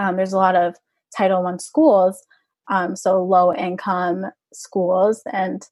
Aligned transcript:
um, 0.00 0.16
there's 0.16 0.32
a 0.32 0.38
lot 0.38 0.56
of 0.56 0.76
Title 1.16 1.42
One 1.42 1.58
schools, 1.58 2.24
um, 2.68 2.96
so 2.96 3.22
low 3.22 3.54
income 3.54 4.26
schools, 4.52 5.22
and 5.32 5.62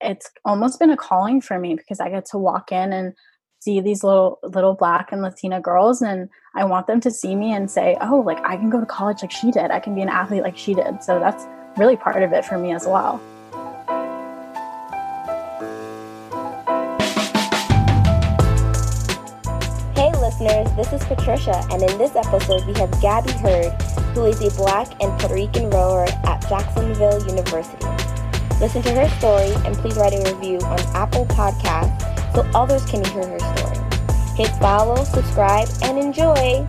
it's 0.00 0.30
almost 0.44 0.78
been 0.78 0.90
a 0.90 0.96
calling 0.96 1.40
for 1.40 1.58
me 1.58 1.74
because 1.74 2.00
I 2.00 2.10
get 2.10 2.26
to 2.26 2.38
walk 2.38 2.72
in 2.72 2.92
and 2.92 3.14
see 3.60 3.80
these 3.80 4.02
little 4.02 4.38
little 4.42 4.74
black 4.74 5.12
and 5.12 5.20
latina 5.20 5.60
girls 5.60 6.00
and 6.00 6.30
i 6.54 6.64
want 6.64 6.86
them 6.86 6.98
to 6.98 7.10
see 7.10 7.36
me 7.36 7.52
and 7.52 7.70
say 7.70 7.94
oh 8.00 8.20
like 8.20 8.38
i 8.42 8.56
can 8.56 8.70
go 8.70 8.80
to 8.80 8.86
college 8.86 9.20
like 9.20 9.30
she 9.30 9.50
did. 9.50 9.70
I 9.70 9.80
can 9.80 9.94
be 9.94 10.00
an 10.00 10.08
athlete 10.08 10.42
like 10.42 10.56
she 10.56 10.72
did. 10.72 11.04
So 11.04 11.20
that's 11.20 11.44
really 11.76 11.94
part 11.96 12.22
of 12.22 12.32
it 12.32 12.42
for 12.46 12.56
me 12.56 12.72
as 12.72 12.86
well 12.86 13.20
listeners 20.50 20.76
this 20.76 20.92
is 20.92 21.06
patricia 21.06 21.64
and 21.70 21.82
in 21.82 21.98
this 21.98 22.14
episode 22.16 22.64
we 22.66 22.72
have 22.74 22.90
gabi 23.02 23.32
heard 23.40 23.72
who 24.14 24.24
is 24.24 24.40
a 24.42 24.56
black 24.56 24.88
and 25.02 25.18
puerto 25.20 25.34
rican 25.34 25.70
rower 25.70 26.04
at 26.24 26.40
jacksonville 26.48 27.24
university 27.26 27.86
listen 28.60 28.82
to 28.82 28.92
her 28.92 29.08
story 29.18 29.52
and 29.64 29.76
please 29.76 29.96
write 29.96 30.12
a 30.12 30.34
review 30.34 30.58
on 30.66 30.78
apple 30.94 31.24
podcasts 31.26 32.10
so 32.34 32.48
others 32.54 32.84
can 32.86 33.04
hear 33.06 33.26
her 33.26 33.38
story. 33.38 33.76
Hit 34.36 34.48
follow, 34.60 35.04
subscribe, 35.04 35.68
and 35.82 35.98
enjoy. 35.98 36.66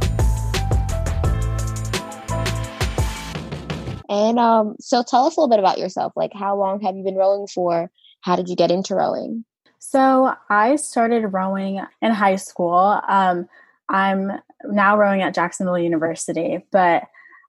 And 4.09 4.39
um, 4.39 4.75
so 4.79 5.03
tell 5.03 5.25
us 5.25 5.37
a 5.37 5.39
little 5.39 5.49
bit 5.49 5.59
about 5.59 5.77
yourself. 5.77 6.13
Like, 6.15 6.34
how 6.34 6.57
long 6.57 6.81
have 6.81 6.98
you 6.98 7.03
been 7.03 7.15
rowing 7.15 7.48
for? 7.48 7.89
How 8.21 8.35
did 8.35 8.49
you 8.49 8.55
get 8.55 8.71
into 8.71 8.95
rowing? 8.95 9.45
So, 9.79 10.34
I 10.49 10.75
started 10.75 11.27
rowing 11.27 11.81
in 12.01 12.11
high 12.11 12.35
school. 12.35 13.01
Um, 13.07 13.48
I'm 13.90 14.31
now 14.66 14.98
rowing 14.98 15.21
at 15.21 15.34
Jacksonville 15.34 15.77
University, 15.77 16.66
but 16.71 17.03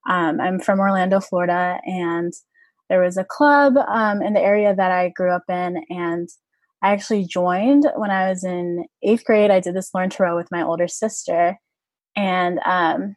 um, 0.08 0.40
I'm 0.40 0.58
from 0.58 0.80
Orlando, 0.80 1.20
Florida, 1.20 1.78
and 1.84 2.32
there 2.88 3.00
was 3.00 3.16
a 3.16 3.24
club 3.24 3.76
um, 3.76 4.20
in 4.22 4.34
the 4.34 4.40
area 4.40 4.74
that 4.74 4.90
I 4.90 5.10
grew 5.10 5.30
up 5.30 5.44
in, 5.48 5.84
and 5.88 6.28
I 6.82 6.92
actually 6.92 7.24
joined 7.24 7.86
when 7.96 8.10
I 8.10 8.28
was 8.28 8.42
in 8.42 8.86
eighth 9.02 9.24
grade. 9.24 9.50
I 9.50 9.60
did 9.60 9.74
this 9.74 9.94
learn 9.94 10.10
to 10.10 10.22
row 10.22 10.36
with 10.36 10.50
my 10.50 10.62
older 10.62 10.88
sister 10.88 11.56
and 12.16 12.58
um, 12.66 13.14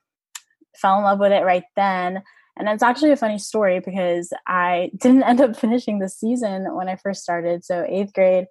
fell 0.76 0.98
in 0.98 1.04
love 1.04 1.20
with 1.20 1.32
it 1.32 1.44
right 1.44 1.64
then. 1.76 2.22
And 2.58 2.70
it's 2.70 2.84
actually 2.84 3.12
a 3.12 3.18
funny 3.18 3.40
story 3.40 3.82
because 3.84 4.32
I 4.48 4.92
didn't 4.98 5.24
end 5.24 5.42
up 5.42 5.56
finishing 5.56 6.00
the 6.00 6.10
season 6.10 6.76
when 6.76 6.88
I 6.88 6.96
first 6.96 7.24
started. 7.24 7.66
So, 7.66 7.86
eighth 7.88 8.14
grade, 8.14 8.46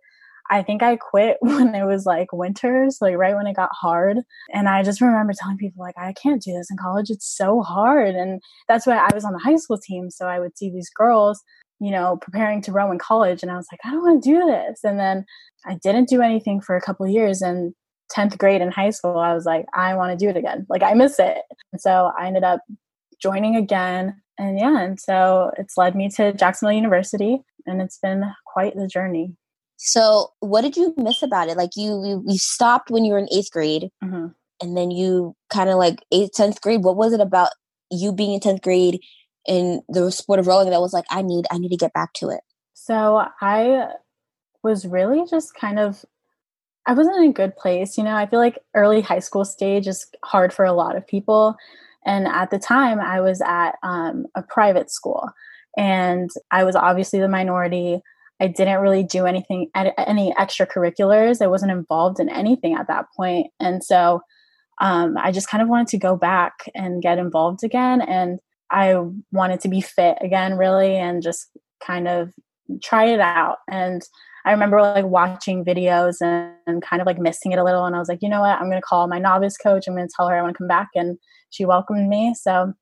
I 0.50 0.62
think 0.62 0.82
I 0.82 0.96
quit 0.96 1.38
when 1.40 1.74
it 1.74 1.84
was 1.84 2.06
like 2.06 2.32
winters, 2.32 2.98
like 3.00 3.16
right 3.16 3.34
when 3.34 3.46
it 3.46 3.56
got 3.56 3.70
hard. 3.72 4.18
And 4.52 4.68
I 4.68 4.82
just 4.82 5.00
remember 5.00 5.32
telling 5.32 5.58
people, 5.58 5.82
like, 5.82 5.98
I 5.98 6.12
can't 6.12 6.42
do 6.42 6.52
this 6.52 6.70
in 6.70 6.76
college. 6.76 7.10
It's 7.10 7.26
so 7.26 7.60
hard. 7.62 8.14
And 8.14 8.42
that's 8.68 8.86
why 8.86 8.96
I 8.96 9.14
was 9.14 9.24
on 9.24 9.32
the 9.32 9.38
high 9.38 9.56
school 9.56 9.78
team. 9.78 10.10
So 10.10 10.26
I 10.26 10.40
would 10.40 10.56
see 10.56 10.70
these 10.70 10.90
girls 10.90 11.42
you 11.80 11.90
know, 11.90 12.16
preparing 12.16 12.62
to 12.62 12.72
row 12.72 12.90
in 12.90 12.98
college. 12.98 13.42
And 13.42 13.50
I 13.50 13.56
was 13.56 13.66
like, 13.70 13.80
I 13.84 13.90
don't 13.90 14.02
want 14.02 14.22
to 14.22 14.30
do 14.30 14.46
this. 14.46 14.80
And 14.84 14.98
then 14.98 15.24
I 15.66 15.74
didn't 15.82 16.08
do 16.08 16.22
anything 16.22 16.60
for 16.60 16.76
a 16.76 16.80
couple 16.80 17.06
years. 17.06 17.42
And 17.42 17.74
10th 18.12 18.38
grade 18.38 18.60
in 18.60 18.70
high 18.70 18.90
school, 18.90 19.18
I 19.18 19.34
was 19.34 19.44
like, 19.44 19.66
I 19.74 19.94
want 19.94 20.18
to 20.18 20.24
do 20.24 20.30
it 20.30 20.36
again. 20.36 20.66
Like, 20.68 20.82
I 20.82 20.94
miss 20.94 21.18
it. 21.18 21.38
And 21.72 21.80
so 21.80 22.12
I 22.18 22.26
ended 22.26 22.44
up 22.44 22.60
joining 23.20 23.56
again. 23.56 24.20
And 24.38 24.58
yeah, 24.58 24.80
and 24.80 24.98
so 24.98 25.52
it's 25.58 25.76
led 25.76 25.94
me 25.94 26.08
to 26.10 26.32
Jacksonville 26.32 26.74
University, 26.74 27.40
and 27.66 27.80
it's 27.80 27.98
been 27.98 28.24
quite 28.44 28.74
the 28.74 28.88
journey. 28.88 29.36
So, 29.86 30.32
what 30.40 30.62
did 30.62 30.78
you 30.78 30.94
miss 30.96 31.22
about 31.22 31.48
it? 31.48 31.58
Like, 31.58 31.76
you 31.76 32.02
you, 32.04 32.24
you 32.26 32.38
stopped 32.38 32.90
when 32.90 33.04
you 33.04 33.12
were 33.12 33.18
in 33.18 33.28
eighth 33.30 33.50
grade, 33.52 33.90
mm-hmm. 34.02 34.28
and 34.62 34.76
then 34.76 34.90
you 34.90 35.36
kind 35.50 35.68
of 35.68 35.76
like 35.76 35.98
eighth, 36.10 36.32
tenth 36.32 36.60
grade. 36.62 36.82
What 36.82 36.96
was 36.96 37.12
it 37.12 37.20
about 37.20 37.50
you 37.90 38.10
being 38.10 38.32
in 38.32 38.40
tenth 38.40 38.62
grade 38.62 39.00
in 39.46 39.82
the 39.90 40.10
sport 40.10 40.38
of 40.38 40.46
rowing 40.46 40.70
that 40.70 40.80
was 40.80 40.94
like, 40.94 41.04
I 41.10 41.20
need, 41.20 41.44
I 41.50 41.58
need 41.58 41.68
to 41.68 41.76
get 41.76 41.92
back 41.92 42.14
to 42.14 42.30
it? 42.30 42.40
So 42.72 43.26
I 43.42 43.88
was 44.62 44.86
really 44.86 45.26
just 45.28 45.54
kind 45.54 45.78
of, 45.78 46.02
I 46.86 46.94
wasn't 46.94 47.18
in 47.18 47.30
a 47.30 47.32
good 47.34 47.54
place. 47.54 47.98
You 47.98 48.04
know, 48.04 48.14
I 48.14 48.24
feel 48.24 48.38
like 48.38 48.58
early 48.74 49.02
high 49.02 49.18
school 49.18 49.44
stage 49.44 49.86
is 49.86 50.06
hard 50.24 50.50
for 50.52 50.64
a 50.64 50.72
lot 50.72 50.96
of 50.96 51.06
people. 51.06 51.56
And 52.06 52.26
at 52.26 52.50
the 52.50 52.58
time, 52.58 53.00
I 53.00 53.20
was 53.20 53.42
at 53.42 53.72
um, 53.82 54.26
a 54.34 54.42
private 54.42 54.90
school 54.90 55.30
and 55.76 56.30
I 56.50 56.64
was 56.64 56.74
obviously 56.74 57.20
the 57.20 57.28
minority. 57.28 58.00
I 58.40 58.48
didn't 58.48 58.80
really 58.80 59.04
do 59.04 59.26
anything, 59.26 59.70
any 59.74 60.32
extracurriculars. 60.34 61.40
I 61.40 61.46
wasn't 61.46 61.72
involved 61.72 62.18
in 62.18 62.28
anything 62.28 62.74
at 62.74 62.88
that 62.88 63.06
point. 63.16 63.48
And 63.60 63.82
so 63.82 64.20
um, 64.80 65.16
I 65.16 65.30
just 65.30 65.48
kind 65.48 65.62
of 65.62 65.68
wanted 65.68 65.88
to 65.88 65.98
go 65.98 66.16
back 66.16 66.52
and 66.74 67.02
get 67.02 67.18
involved 67.18 67.62
again. 67.62 68.00
And 68.00 68.40
I 68.70 68.96
wanted 69.30 69.60
to 69.60 69.68
be 69.68 69.80
fit 69.80 70.18
again, 70.20 70.56
really, 70.56 70.96
and 70.96 71.22
just 71.22 71.48
kind 71.84 72.08
of 72.08 72.32
try 72.82 73.04
it 73.06 73.20
out. 73.20 73.58
And 73.70 74.02
I 74.44 74.50
remember 74.50 74.82
like 74.82 75.04
watching 75.04 75.64
videos 75.64 76.16
and, 76.20 76.52
and, 76.66 76.82
kind 76.82 77.00
of 77.00 77.06
like 77.06 77.18
missing 77.18 77.52
it 77.52 77.58
a 77.58 77.64
little. 77.64 77.86
And 77.86 77.94
I 77.94 77.98
was 77.98 78.08
like, 78.08 78.18
you 78.20 78.28
know 78.28 78.40
what? 78.40 78.58
I'm 78.58 78.68
going 78.68 78.80
to 78.80 78.86
call 78.86 79.06
my 79.06 79.18
novice 79.18 79.56
coach. 79.56 79.84
I'm 79.86 79.94
going 79.94 80.06
to 80.06 80.14
tell 80.14 80.28
her 80.28 80.36
I 80.36 80.42
want 80.42 80.54
to 80.54 80.58
come 80.58 80.68
back. 80.68 80.88
And 80.94 81.18
she 81.50 81.64
welcomed 81.64 82.08
me. 82.08 82.34
So 82.34 82.72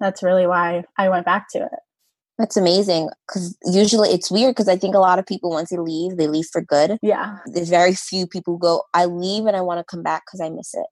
that's 0.00 0.22
really 0.22 0.46
why 0.46 0.84
I 0.98 1.08
went 1.08 1.26
back 1.26 1.46
to 1.52 1.58
it. 1.58 1.78
That's 2.40 2.56
amazing 2.56 3.10
because 3.28 3.54
usually 3.66 4.08
it's 4.08 4.30
weird 4.30 4.52
because 4.52 4.68
I 4.68 4.78
think 4.78 4.94
a 4.94 4.98
lot 4.98 5.18
of 5.18 5.26
people, 5.26 5.50
once 5.50 5.68
they 5.68 5.76
leave, 5.76 6.16
they 6.16 6.26
leave 6.26 6.46
for 6.50 6.62
good. 6.62 6.98
Yeah. 7.02 7.36
There's 7.44 7.68
very 7.68 7.94
few 7.94 8.26
people 8.26 8.56
go, 8.56 8.84
I 8.94 9.04
leave 9.04 9.44
and 9.44 9.54
I 9.54 9.60
want 9.60 9.78
to 9.78 9.84
come 9.84 10.02
back 10.02 10.22
because 10.24 10.40
I 10.40 10.48
miss 10.48 10.72
it. 10.72 10.86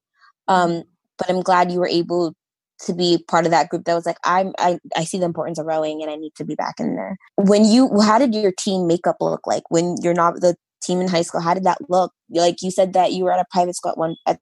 Um, 0.46 0.70
mm-hmm. 0.70 0.80
but 1.16 1.30
I'm 1.30 1.40
glad 1.40 1.72
you 1.72 1.78
were 1.78 1.88
able 1.88 2.34
to 2.80 2.92
be 2.92 3.24
part 3.28 3.46
of 3.46 3.50
that 3.50 3.70
group 3.70 3.84
that 3.84 3.94
was 3.94 4.04
like 4.04 4.18
I'm 4.24 4.52
I, 4.58 4.78
I 4.94 5.04
see 5.04 5.18
the 5.18 5.24
importance 5.24 5.58
of 5.58 5.66
rowing 5.66 6.02
and 6.02 6.10
I 6.10 6.16
need 6.16 6.34
to 6.36 6.44
be 6.44 6.54
back 6.54 6.74
in 6.78 6.96
there. 6.96 7.16
When 7.36 7.64
you 7.64 7.98
how 8.02 8.18
did 8.18 8.34
your 8.34 8.52
team 8.52 8.86
makeup 8.86 9.16
look 9.20 9.46
like 9.46 9.64
when 9.70 9.96
you're 10.02 10.14
not 10.14 10.42
the 10.42 10.54
team 10.82 11.00
in 11.00 11.08
high 11.08 11.22
school? 11.22 11.40
How 11.40 11.54
did 11.54 11.64
that 11.64 11.78
look? 11.88 12.12
Like 12.30 12.60
you 12.60 12.70
said 12.70 12.92
that 12.92 13.12
you 13.12 13.24
were 13.24 13.32
at 13.32 13.40
a 13.40 13.46
private 13.50 13.74
school 13.74 13.92
at 13.92 13.98
one 13.98 14.16
at, 14.26 14.38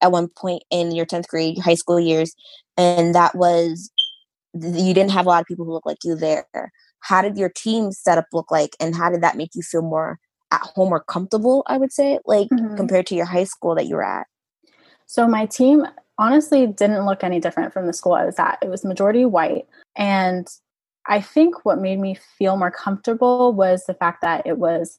at 0.00 0.10
one 0.10 0.28
point 0.28 0.64
in 0.70 0.90
your 0.92 1.06
10th 1.06 1.28
grade 1.28 1.58
high 1.58 1.74
school 1.74 2.00
years 2.00 2.34
and 2.78 3.14
that 3.14 3.34
was 3.34 3.90
you 4.54 4.94
didn't 4.94 5.12
have 5.12 5.26
a 5.26 5.28
lot 5.28 5.40
of 5.40 5.46
people 5.46 5.64
who 5.64 5.72
look 5.72 5.86
like 5.86 5.98
you 6.04 6.14
there. 6.14 6.46
How 7.00 7.22
did 7.22 7.36
your 7.36 7.50
team 7.50 7.92
setup 7.92 8.26
look 8.32 8.50
like 8.50 8.76
and 8.80 8.94
how 8.94 9.10
did 9.10 9.22
that 9.22 9.36
make 9.36 9.54
you 9.54 9.62
feel 9.62 9.82
more 9.82 10.18
at 10.50 10.60
home 10.60 10.92
or 10.92 11.00
comfortable, 11.00 11.62
I 11.66 11.78
would 11.78 11.92
say, 11.92 12.18
like 12.24 12.48
mm-hmm. 12.48 12.76
compared 12.76 13.06
to 13.06 13.14
your 13.14 13.26
high 13.26 13.44
school 13.44 13.74
that 13.76 13.86
you 13.86 13.96
were 13.96 14.04
at? 14.04 14.26
So 15.06 15.26
my 15.26 15.46
team 15.46 15.86
honestly 16.18 16.66
didn't 16.66 17.06
look 17.06 17.24
any 17.24 17.40
different 17.40 17.72
from 17.72 17.86
the 17.86 17.92
school 17.92 18.12
I 18.12 18.24
was 18.24 18.38
at. 18.38 18.58
It 18.62 18.68
was 18.68 18.84
majority 18.84 19.24
white. 19.24 19.66
And 19.96 20.46
I 21.06 21.20
think 21.20 21.64
what 21.64 21.80
made 21.80 21.98
me 21.98 22.16
feel 22.38 22.56
more 22.56 22.70
comfortable 22.70 23.52
was 23.52 23.84
the 23.86 23.94
fact 23.94 24.20
that 24.22 24.46
it 24.46 24.58
was, 24.58 24.98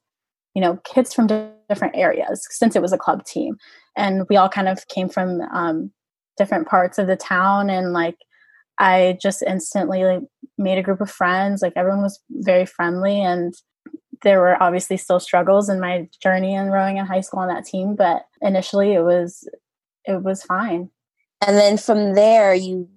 you 0.56 0.62
know, 0.62 0.78
kids 0.84 1.14
from 1.14 1.28
different 1.70 1.96
areas 1.96 2.46
since 2.50 2.76
it 2.76 2.82
was 2.82 2.92
a 2.92 2.98
club 2.98 3.24
team. 3.24 3.58
And 3.96 4.28
we 4.30 4.36
all 4.36 4.50
kind 4.50 4.68
of 4.68 4.88
came 4.88 5.10
from 5.10 5.42
um, 5.54 5.92
different 6.38 6.68
parts 6.68 6.98
of 6.98 7.08
the 7.08 7.16
town. 7.16 7.70
And 7.70 7.94
like, 7.94 8.18
I 8.82 9.18
just 9.22 9.44
instantly 9.44 10.04
like, 10.04 10.24
made 10.58 10.80
a 10.80 10.84
group 10.84 11.02
of 11.02 11.12
friends. 11.12 11.62
Like, 11.62 11.74
everyone 11.76 12.02
was 12.02 12.20
very 12.30 12.66
friendly. 12.66 13.22
And 13.22 13.54
there 14.24 14.40
were 14.40 14.62
obviously 14.62 14.98
still 14.98 15.20
struggles 15.20 15.70
in 15.70 15.80
my 15.80 16.10
journey 16.22 16.56
in 16.56 16.72
rowing 16.72 16.98
in 16.98 17.06
high 17.06 17.22
school 17.22 17.42
on 17.42 17.48
that 17.48 17.66
team. 17.66 17.96
But 17.96 18.24
initially, 18.42 18.94
it 18.94 19.04
was, 19.04 19.48
it 20.06 20.24
was 20.24 20.44
fine. 20.44 20.90
And 21.46 21.58
then 21.58 21.78
from 21.78 22.16
there, 22.16 22.56
you, 22.56 22.90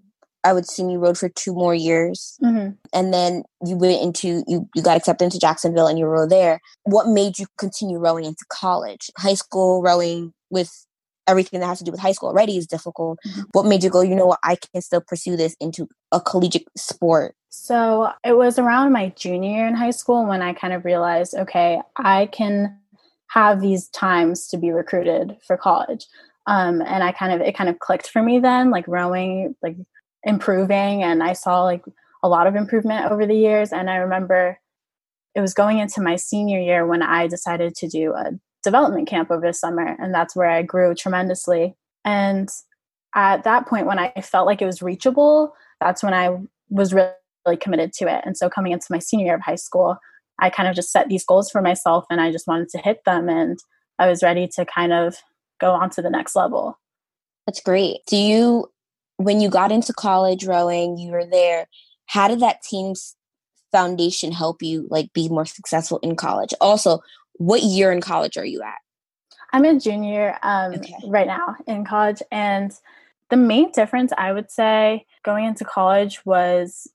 I 0.43 0.53
would 0.53 0.65
assume 0.65 0.91
you 0.91 0.99
rode 0.99 1.19
for 1.19 1.29
two 1.29 1.55
more 1.55 1.75
years. 1.75 2.39
Mm-hmm. 2.43 2.73
And 2.93 3.15
then 3.15 3.43
you 3.65 3.77
went 3.77 4.03
into, 4.03 4.43
you, 4.47 4.69
you 4.75 4.83
got 4.83 4.97
accepted 4.97 5.25
into 5.25 5.39
Jacksonville 5.39 5.87
and 5.87 5.99
you 5.99 6.07
rode 6.07 6.31
there. 6.31 6.61
What 6.85 7.09
made 7.09 7.39
you 7.39 7.47
continue 7.59 7.99
rowing 7.99 8.25
into 8.25 8.45
college? 8.51 9.11
High 9.19 9.35
school 9.35 9.83
rowing 9.83 10.33
with 10.51 10.71
everything 11.27 11.61
that 11.61 11.67
has 11.67 11.79
to 11.79 11.85
do 11.85 11.91
with 11.91 12.01
high 12.01 12.13
school 12.13 12.29
already 12.29 12.57
is 12.57 12.67
difficult. 12.67 13.19
Mm-hmm. 13.27 13.43
What 13.53 13.67
made 13.67 13.83
you 13.83 13.91
go, 13.91 14.01
you 14.03 14.15
know 14.15 14.27
what, 14.27 14.41
I 14.43 14.57
can 14.57 14.83
still 14.83 15.01
pursue 15.01 15.37
this 15.37 15.57
into 15.61 15.89
a 16.13 16.21
collegiate 16.21 16.69
sport? 16.77 17.35
So 17.49 18.11
it 18.25 18.37
was 18.37 18.59
around 18.59 18.93
my 18.93 19.11
junior 19.11 19.51
year 19.51 19.67
in 19.67 19.75
high 19.75 19.91
school 19.91 20.27
when 20.27 20.43
I 20.43 20.53
kind 20.53 20.75
of 20.75 20.85
realized, 20.85 21.35
okay, 21.35 21.81
I 21.97 22.27
can 22.27 22.79
have 23.35 23.61
these 23.61 23.89
times 23.89 24.47
to 24.49 24.57
be 24.57 24.71
recruited 24.71 25.37
for 25.47 25.57
college 25.57 26.07
um, 26.47 26.81
and 26.83 27.03
i 27.03 27.13
kind 27.13 27.33
of 27.33 27.41
it 27.41 27.57
kind 27.57 27.69
of 27.69 27.79
clicked 27.79 28.09
for 28.09 28.23
me 28.23 28.39
then 28.39 28.71
like 28.71 28.87
rowing 28.87 29.55
like 29.63 29.77
improving 30.23 31.03
and 31.03 31.23
i 31.23 31.33
saw 31.33 31.63
like 31.63 31.85
a 32.23 32.29
lot 32.29 32.47
of 32.47 32.55
improvement 32.55 33.11
over 33.11 33.27
the 33.27 33.37
years 33.37 33.73
and 33.73 33.91
i 33.91 33.97
remember 33.97 34.59
it 35.35 35.41
was 35.41 35.53
going 35.53 35.79
into 35.79 36.01
my 36.01 36.17
senior 36.17 36.61
year 36.61 36.87
when 36.87 37.03
i 37.03 37.27
decided 37.27 37.75
to 37.75 37.89
do 37.89 38.15
a 38.15 38.31
development 38.65 39.09
camp 39.09 39.31
over 39.31 39.47
the 39.47 39.53
summer 39.53 39.97
and 40.01 40.15
that's 40.15 40.35
where 40.35 40.51
i 40.51 40.63
grew 40.63 40.95
tremendously 40.95 41.77
and 42.05 42.49
at 43.15 43.45
that 43.45 43.67
point 43.67 43.87
when 43.87 43.99
i 43.99 44.13
felt 44.23 44.47
like 44.47 44.61
it 44.61 44.67
was 44.67 44.83
reachable 44.83 45.55
that's 45.81 46.03
when 46.03 46.15
i 46.15 46.37
was 46.71 46.93
really, 46.93 47.11
really 47.47 47.57
committed 47.57 47.93
to 47.93 48.07
it 48.13 48.23
and 48.25 48.37
so 48.37 48.49
coming 48.49 48.73
into 48.73 48.87
my 48.91 48.99
senior 48.99 49.27
year 49.27 49.35
of 49.35 49.43
high 49.43 49.55
school 49.55 49.97
i 50.41 50.51
kind 50.51 50.69
of 50.69 50.75
just 50.75 50.91
set 50.91 51.09
these 51.09 51.25
goals 51.25 51.51
for 51.51 51.63
myself 51.63 52.05
and 52.11 52.21
i 52.21 52.33
just 52.33 52.49
wanted 52.49 52.69
to 52.69 52.79
hit 52.79 53.05
them 53.05 53.29
and 53.29 53.59
i 53.99 54.09
was 54.09 54.23
ready 54.23 54.49
to 54.49 54.65
kind 54.65 54.93
of 54.93 55.17
go 55.61 55.71
on 55.73 55.91
to 55.91 56.03
the 56.03 56.11
next 56.11 56.37
level. 56.37 56.79
That's 57.47 57.61
great. 57.61 57.99
Do 58.07 58.17
you 58.17 58.71
when 59.17 59.41
you 59.41 59.49
got 59.49 59.71
into 59.71 59.93
college 59.93 60.45
rowing, 60.45 60.99
you 60.99 61.13
were 61.13 61.27
there. 61.27 61.69
How 62.07 62.29
did 62.29 62.41
that 62.41 62.63
team's 62.63 63.17
foundation 63.71 64.33
help 64.33 64.63
you 64.63 64.87
like 64.91 65.13
be 65.13 65.29
more 65.29 65.47
successful 65.47 65.99
in 66.03 66.17
college? 66.17 66.53
Also, 66.61 67.01
what 67.35 67.63
year 67.63 67.93
in 67.93 68.01
college 68.01 68.37
are 68.37 68.45
you 68.45 68.63
at? 68.63 68.75
I'm 69.53 69.65
a 69.65 69.79
junior 69.79 70.37
um, 70.43 70.75
okay. 70.75 70.95
right 71.07 71.27
now 71.27 71.57
in 71.67 71.85
college, 71.85 72.23
and 72.31 72.73
the 73.31 73.37
main 73.37 73.73
difference 73.73 74.13
I 74.17 74.33
would 74.33 74.51
say 74.51 75.07
going 75.25 75.45
into 75.45 75.65
college 75.65 76.25
was 76.25 76.89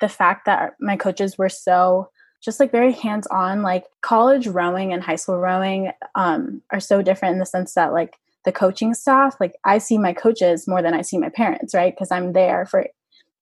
the 0.00 0.08
fact 0.08 0.46
that 0.46 0.74
my 0.80 0.96
coaches 0.96 1.38
were 1.38 1.48
so 1.48 2.10
just 2.42 2.58
like 2.58 2.72
very 2.72 2.92
hands 2.92 3.26
on. 3.28 3.62
Like 3.62 3.84
college 4.00 4.46
rowing 4.46 4.92
and 4.92 5.02
high 5.02 5.16
school 5.16 5.38
rowing 5.38 5.92
um, 6.14 6.62
are 6.70 6.80
so 6.80 7.02
different 7.02 7.34
in 7.34 7.38
the 7.38 7.46
sense 7.46 7.74
that 7.74 7.92
like 7.92 8.16
the 8.44 8.52
coaching 8.52 8.94
staff, 8.94 9.36
like 9.40 9.54
I 9.64 9.78
see 9.78 9.98
my 9.98 10.12
coaches 10.12 10.66
more 10.66 10.82
than 10.82 10.94
I 10.94 11.02
see 11.02 11.18
my 11.18 11.28
parents, 11.28 11.74
right? 11.74 11.94
Because 11.94 12.10
I'm 12.10 12.32
there 12.32 12.66
for 12.66 12.86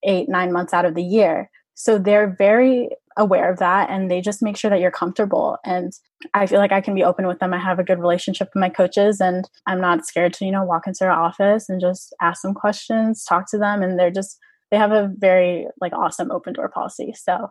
eight, 0.03 0.27
nine 0.29 0.51
months 0.51 0.73
out 0.73 0.85
of 0.85 0.95
the 0.95 1.03
year. 1.03 1.49
So 1.79 1.97
they're 1.97 2.35
very 2.37 2.89
aware 3.15 3.49
of 3.49 3.59
that 3.59 3.89
and 3.89 4.11
they 4.11 4.19
just 4.19 4.41
make 4.41 4.57
sure 4.57 4.69
that 4.69 4.81
you're 4.81 4.91
comfortable. 4.91 5.57
And 5.63 5.93
I 6.33 6.45
feel 6.45 6.59
like 6.59 6.73
I 6.73 6.81
can 6.81 6.93
be 6.93 7.05
open 7.05 7.25
with 7.25 7.39
them. 7.39 7.53
I 7.53 7.57
have 7.57 7.79
a 7.79 7.85
good 7.85 7.99
relationship 7.99 8.49
with 8.53 8.59
my 8.59 8.67
coaches 8.67 9.21
and 9.21 9.49
I'm 9.65 9.79
not 9.79 10.05
scared 10.05 10.33
to, 10.33 10.45
you 10.45 10.51
know, 10.51 10.63
walk 10.63 10.87
into 10.87 10.99
their 10.99 11.11
office 11.11 11.69
and 11.69 11.79
just 11.79 12.13
ask 12.21 12.41
them 12.41 12.53
questions, 12.53 13.23
talk 13.23 13.49
to 13.51 13.57
them. 13.57 13.81
And 13.81 13.97
they're 13.97 14.11
just, 14.11 14.37
they 14.71 14.77
have 14.77 14.91
a 14.91 15.09
very 15.17 15.67
like 15.79 15.93
awesome 15.93 16.31
open 16.31 16.51
door 16.51 16.67
policy. 16.67 17.13
So 17.15 17.49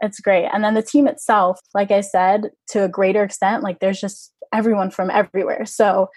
it's 0.00 0.18
great. 0.18 0.46
And 0.50 0.64
then 0.64 0.72
the 0.72 0.82
team 0.82 1.06
itself, 1.06 1.60
like 1.74 1.90
I 1.90 2.00
said, 2.00 2.50
to 2.68 2.84
a 2.84 2.88
greater 2.88 3.22
extent, 3.22 3.62
like 3.62 3.80
there's 3.80 4.00
just 4.00 4.32
everyone 4.50 4.90
from 4.90 5.10
everywhere. 5.10 5.66
So 5.66 6.08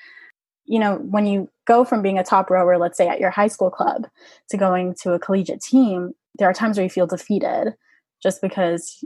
you 0.65 0.79
know, 0.79 0.95
when 0.97 1.25
you 1.25 1.49
go 1.65 1.83
from 1.83 2.01
being 2.01 2.17
a 2.17 2.23
top 2.23 2.49
rower, 2.49 2.77
let's 2.77 2.97
say 2.97 3.07
at 3.07 3.19
your 3.19 3.29
high 3.29 3.47
school 3.47 3.69
club, 3.69 4.07
to 4.49 4.57
going 4.57 4.95
to 5.01 5.13
a 5.13 5.19
collegiate 5.19 5.61
team, 5.61 6.13
there 6.37 6.49
are 6.49 6.53
times 6.53 6.77
where 6.77 6.83
you 6.83 6.89
feel 6.89 7.07
defeated 7.07 7.73
just 8.21 8.41
because 8.41 9.03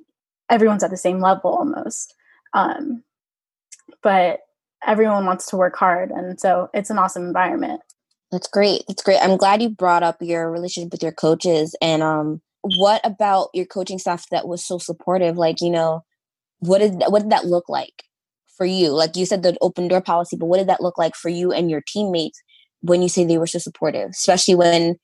everyone's 0.50 0.84
at 0.84 0.92
the 0.92 0.98
same 0.98 1.20
level 1.20 1.52
almost. 1.52 2.16
Um, 2.54 3.04
but 4.02 4.42
everyone 4.86 5.26
wants 5.26 5.48
to 5.48 5.58
work 5.58 5.76
hard. 5.76 6.12
And 6.12 6.40
so 6.40 6.70
it's 6.74 6.90
an 6.90 7.00
awesome 7.00 7.26
environment. 7.26 7.82
That's 8.32 8.48
great. 8.48 8.84
That's 8.88 9.04
great. 9.04 9.20
I'm 9.22 9.38
glad 9.38 9.62
you 9.62 9.70
brought 9.70 10.04
up 10.04 10.18
your 10.22 10.52
relationship 10.52 10.92
with 10.92 11.04
your 11.04 11.12
coaches. 11.12 11.76
And 11.82 12.04
um, 12.04 12.42
what 12.62 13.02
about 13.04 13.50
your 13.54 13.66
coaching 13.66 14.00
staff 14.00 14.28
that 14.30 14.48
was 14.48 14.66
so 14.66 14.78
supportive? 14.78 15.38
Like, 15.38 15.62
you 15.62 15.70
know, 15.70 16.04
what 16.60 16.80
did 16.80 17.04
what 17.08 17.22
did 17.22 17.32
that 17.32 17.46
look 17.46 17.70
like? 17.70 18.04
For 18.56 18.66
you? 18.66 18.92
Like 18.92 19.16
you 19.16 19.26
said, 19.26 19.44
the 19.44 19.58
open 19.62 19.88
door 19.88 20.02
policy, 20.02 20.36
but 20.36 20.48
what 20.48 20.58
did 20.58 20.68
that 20.68 20.82
look 20.82 20.98
like 20.98 21.16
for 21.16 21.30
you 21.30 21.52
and 21.52 21.70
your 21.70 21.82
teammates 21.86 22.42
when 22.82 23.02
you 23.02 23.10
say 23.10 23.24
they 23.24 23.38
were 23.38 23.48
so 23.48 23.60
supportive? 23.60 24.10
Especially 24.10 24.56
when, 24.56 24.96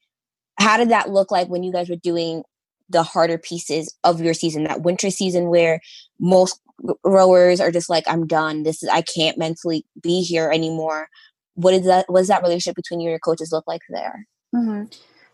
how 0.60 0.78
did 0.78 0.90
that 0.90 1.10
look 1.10 1.32
like 1.32 1.48
when 1.48 1.64
you 1.64 1.72
guys 1.72 1.90
were 1.90 1.96
doing 1.96 2.44
the 2.90 3.04
harder 3.04 3.38
pieces 3.38 3.96
of 4.04 4.22
your 4.22 4.34
season, 4.34 4.66
that 4.66 4.82
winter 4.82 5.10
season 5.10 5.48
where 5.48 5.80
most 6.20 6.60
rowers 7.04 7.62
are 7.62 7.72
just 7.72 7.90
like, 7.90 8.04
I'm 8.08 8.28
done. 8.28 8.64
This 8.64 8.84
is, 8.84 8.90
I 8.90 9.02
can't 9.02 9.38
mentally 9.38 9.86
be 10.02 10.22
here 10.22 10.52
anymore. 10.52 11.08
What 11.56 11.74
is 11.74 11.86
that, 11.86 12.06
what 12.10 12.20
does 12.20 12.28
that 12.28 12.42
relationship 12.42 12.76
between 12.76 13.00
you 13.00 13.08
and 13.08 13.12
your 13.12 13.20
coaches 13.20 13.52
look 13.52 13.66
like 13.68 13.82
there? 13.90 14.28
Mm-hmm. 14.54 14.86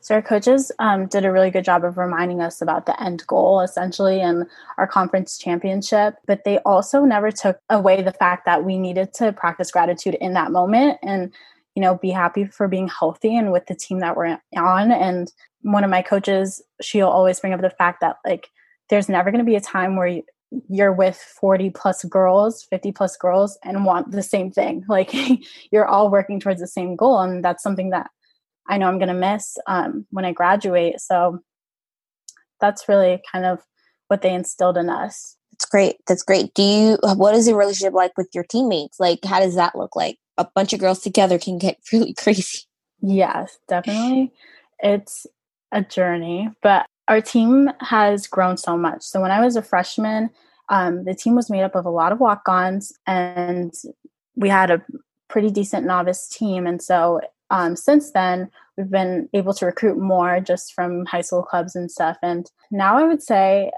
So 0.02 0.16
our 0.16 0.22
coaches 0.22 0.72
um, 0.80 1.08
did 1.08 1.26
a 1.26 1.32
really 1.32 1.52
good 1.52 1.66
job 1.66 1.84
of 1.84 1.98
reminding 1.98 2.42
us 2.42 2.62
about 2.62 2.86
the 2.86 3.02
end 3.02 3.26
goal, 3.28 3.60
essentially, 3.62 4.22
and 4.22 4.46
our 4.78 4.88
conference 4.88 5.38
championship. 5.38 6.16
But 6.26 6.44
they 6.46 6.60
also 6.60 7.04
never 7.04 7.32
took 7.32 7.60
away 7.70 8.02
the 8.02 8.14
fact 8.14 8.46
that 8.46 8.64
we 8.64 8.78
needed 8.78 9.14
to 9.16 9.34
practice 9.34 9.72
gratitude 9.72 10.16
in 10.16 10.34
that 10.34 10.52
moment 10.52 11.00
and, 11.04 11.34
you 11.76 11.82
know, 11.82 11.96
be 11.96 12.12
happy 12.12 12.46
for 12.46 12.68
being 12.68 12.88
healthy 12.88 13.36
and 13.36 13.52
with 13.52 13.66
the 13.66 13.76
team 13.76 14.00
that 14.00 14.16
we're 14.16 14.40
on. 14.56 14.92
And 14.92 15.32
one 15.62 15.84
of 15.84 15.90
my 15.90 16.02
coaches, 16.02 16.62
she'll 16.82 17.10
always 17.10 17.40
bring 17.40 17.54
up 17.54 17.62
the 17.62 17.70
fact 17.70 18.00
that 18.02 18.18
like 18.26 18.50
there's 18.90 19.10
never 19.10 19.32
going 19.32 19.44
to 19.44 19.50
be 19.50 19.56
a 19.56 19.62
time 19.62 19.96
where 19.98 20.08
you, 20.08 20.24
you're 20.70 20.94
with 20.94 21.18
40 21.18 21.72
plus 21.72 22.06
girls 22.06 22.64
50 22.64 22.94
plus 22.94 23.18
girls 23.18 23.60
and 23.66 23.84
want 23.84 24.12
the 24.12 24.24
same 24.24 24.50
thing 24.50 24.86
like 24.90 25.14
you're 25.72 25.86
all 25.86 26.10
working 26.10 26.40
towards 26.40 26.62
the 26.62 26.68
same 26.68 26.96
goal 26.96 27.20
and 27.20 27.44
that's 27.44 27.62
something 27.62 27.90
that 27.90 28.10
I 28.68 28.78
know 28.78 28.88
I'm 28.88 29.00
going 29.00 29.08
to 29.08 29.14
miss 29.14 29.58
um, 29.68 30.06
when 30.12 30.25
I 30.25 30.31
graduate. 30.31 31.00
So 31.00 31.40
that's 32.60 32.90
really 32.90 33.22
kind 33.31 33.46
of 33.46 33.62
what 34.08 34.22
they 34.22 34.34
instilled 34.34 34.78
in 34.78 34.90
us. 34.90 35.38
That's 35.52 35.66
great. 35.66 35.98
That's 36.08 36.24
great. 36.24 36.54
Do 36.54 36.62
you, 36.62 36.98
what 37.02 37.36
is 37.36 37.48
your 37.48 37.58
relationship 37.58 37.94
like 37.94 38.18
with 38.18 38.30
your 38.34 38.44
teammates? 38.44 39.00
Like, 39.00 39.19
how 39.25 39.40
does 39.40 39.56
that 39.56 39.75
look 39.75 39.96
like? 39.96 40.18
A 40.38 40.48
bunch 40.56 40.74
of 40.74 40.80
girls 40.80 41.00
together 41.00 41.40
can 41.40 41.58
get 41.58 41.80
really 41.94 42.14
crazy. 42.14 42.60
Yes, 43.02 43.58
definitely. 43.68 44.31
It's 44.80 45.25
a 45.72 45.81
journey, 45.81 46.50
but 46.62 46.86
our 47.08 47.22
team 47.22 47.70
has 47.80 48.28
grown 48.28 48.58
so 48.58 48.78
much. 48.78 49.02
So 49.04 49.22
when 49.22 49.31
I 49.31 49.44
was 49.44 49.56
a 49.56 49.62
freshman, 49.62 50.30
um, 50.70 51.06
the 51.06 51.16
team 51.16 51.36
was 51.36 51.50
made 51.50 51.63
up 51.63 51.75
of 51.75 51.86
a 51.86 51.90
lot 51.90 52.12
of 52.12 52.20
walk 52.20 52.48
ons 52.48 52.94
and 53.06 53.74
we 54.36 54.50
had 54.50 54.70
a 54.70 54.84
pretty 55.28 55.50
decent 55.50 55.86
novice 55.86 56.28
team. 56.28 56.68
And 56.68 56.81
so 56.81 57.22
um, 57.50 57.76
since 57.76 58.12
then, 58.12 58.50
we've 58.78 58.90
been 58.90 59.30
able 59.34 59.54
to 59.56 59.66
recruit 59.66 59.98
more 59.98 60.40
just 60.40 60.74
from 60.74 61.06
high 61.06 61.22
school 61.22 61.44
clubs 61.44 61.76
and 61.76 61.90
stuff. 61.90 62.18
And 62.22 62.50
now 62.72 62.98
I 62.98 63.04
would 63.04 63.24
say 63.24 63.72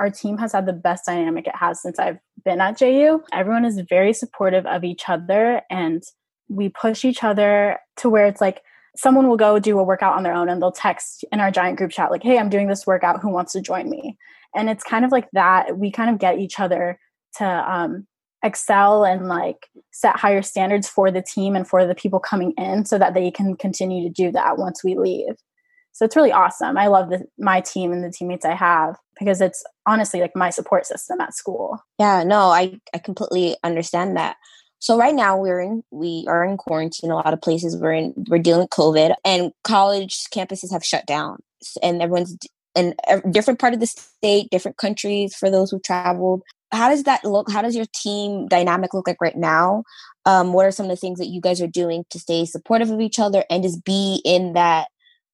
our 0.00 0.10
team 0.10 0.38
has 0.38 0.52
had 0.52 0.66
the 0.66 0.72
best 0.72 1.06
dynamic 1.06 1.46
it 1.46 1.56
has 1.56 1.82
since 1.82 1.98
I've 1.98 2.18
been 2.44 2.60
at 2.60 2.78
JU. 2.78 3.22
Everyone 3.32 3.64
is 3.64 3.80
very 3.88 4.12
supportive 4.12 4.64
of 4.66 4.84
each 4.84 5.08
other 5.08 5.62
and 5.70 6.02
we 6.48 6.68
push 6.68 7.04
each 7.04 7.24
other 7.24 7.78
to 7.96 8.08
where 8.08 8.26
it's 8.26 8.40
like 8.40 8.62
someone 8.96 9.28
will 9.28 9.36
go 9.36 9.58
do 9.58 9.78
a 9.78 9.84
workout 9.84 10.16
on 10.16 10.22
their 10.22 10.34
own 10.34 10.48
and 10.48 10.62
they'll 10.62 10.72
text 10.72 11.24
in 11.32 11.40
our 11.40 11.50
giant 11.50 11.78
group 11.78 11.90
chat, 11.90 12.10
like, 12.10 12.22
hey, 12.22 12.38
I'm 12.38 12.48
doing 12.48 12.68
this 12.68 12.86
workout. 12.86 13.20
Who 13.20 13.30
wants 13.30 13.52
to 13.52 13.60
join 13.60 13.90
me? 13.90 14.16
And 14.54 14.70
it's 14.70 14.82
kind 14.82 15.04
of 15.04 15.12
like 15.12 15.28
that. 15.32 15.76
We 15.76 15.90
kind 15.90 16.10
of 16.10 16.18
get 16.18 16.38
each 16.38 16.58
other 16.58 16.98
to 17.36 17.44
um, 17.44 18.06
excel 18.42 19.04
and 19.04 19.28
like 19.28 19.68
set 19.92 20.16
higher 20.16 20.42
standards 20.42 20.88
for 20.88 21.10
the 21.10 21.22
team 21.22 21.56
and 21.56 21.66
for 21.66 21.86
the 21.86 21.94
people 21.94 22.20
coming 22.20 22.52
in 22.56 22.84
so 22.84 22.98
that 22.98 23.14
they 23.14 23.30
can 23.30 23.56
continue 23.56 24.02
to 24.02 24.12
do 24.12 24.30
that 24.32 24.58
once 24.58 24.84
we 24.84 24.96
leave. 24.96 25.34
So 25.92 26.04
it's 26.04 26.14
really 26.14 26.30
awesome. 26.30 26.78
I 26.78 26.86
love 26.86 27.10
the, 27.10 27.24
my 27.38 27.60
team 27.60 27.90
and 27.90 28.04
the 28.04 28.10
teammates 28.10 28.44
i 28.44 28.54
have 28.54 28.96
because 29.18 29.40
it's 29.40 29.64
honestly 29.86 30.20
like 30.20 30.36
my 30.36 30.50
support 30.50 30.86
system 30.86 31.20
at 31.20 31.34
school. 31.34 31.82
Yeah 31.98 32.22
no 32.22 32.50
i 32.50 32.78
i 32.94 32.98
completely 32.98 33.56
understand 33.64 34.16
that. 34.16 34.36
So 34.80 34.96
right 34.96 35.14
now 35.14 35.36
we're 35.36 35.60
in 35.60 35.82
we 35.90 36.24
are 36.28 36.44
in 36.44 36.56
quarantine 36.56 37.10
a 37.10 37.16
lot 37.16 37.32
of 37.32 37.40
places. 37.40 37.76
We're 37.76 37.94
in 37.94 38.14
we're 38.28 38.38
dealing 38.38 38.62
with 38.62 38.70
covid 38.70 39.14
and 39.24 39.50
college 39.64 40.26
campuses 40.32 40.70
have 40.70 40.84
shut 40.84 41.06
down 41.06 41.38
and 41.82 42.00
everyone's 42.00 42.36
in 42.76 42.94
a 43.08 43.14
uh, 43.14 43.20
different 43.32 43.58
part 43.58 43.74
of 43.74 43.80
the 43.80 43.86
state 43.86 44.48
different 44.50 44.76
countries 44.76 45.34
for 45.34 45.50
those 45.50 45.70
who 45.70 45.80
traveled 45.80 46.42
how 46.72 46.88
does 46.90 47.04
that 47.04 47.24
look? 47.24 47.50
How 47.50 47.62
does 47.62 47.76
your 47.76 47.86
team 47.94 48.46
dynamic 48.48 48.94
look 48.94 49.06
like 49.06 49.20
right 49.20 49.36
now? 49.36 49.84
Um, 50.26 50.52
what 50.52 50.66
are 50.66 50.70
some 50.70 50.86
of 50.86 50.90
the 50.90 50.96
things 50.96 51.18
that 51.18 51.28
you 51.28 51.40
guys 51.40 51.60
are 51.62 51.66
doing 51.66 52.04
to 52.10 52.18
stay 52.18 52.44
supportive 52.44 52.90
of 52.90 53.00
each 53.00 53.18
other 53.18 53.44
and 53.48 53.62
just 53.62 53.84
be 53.84 54.20
in 54.24 54.52
that, 54.52 54.88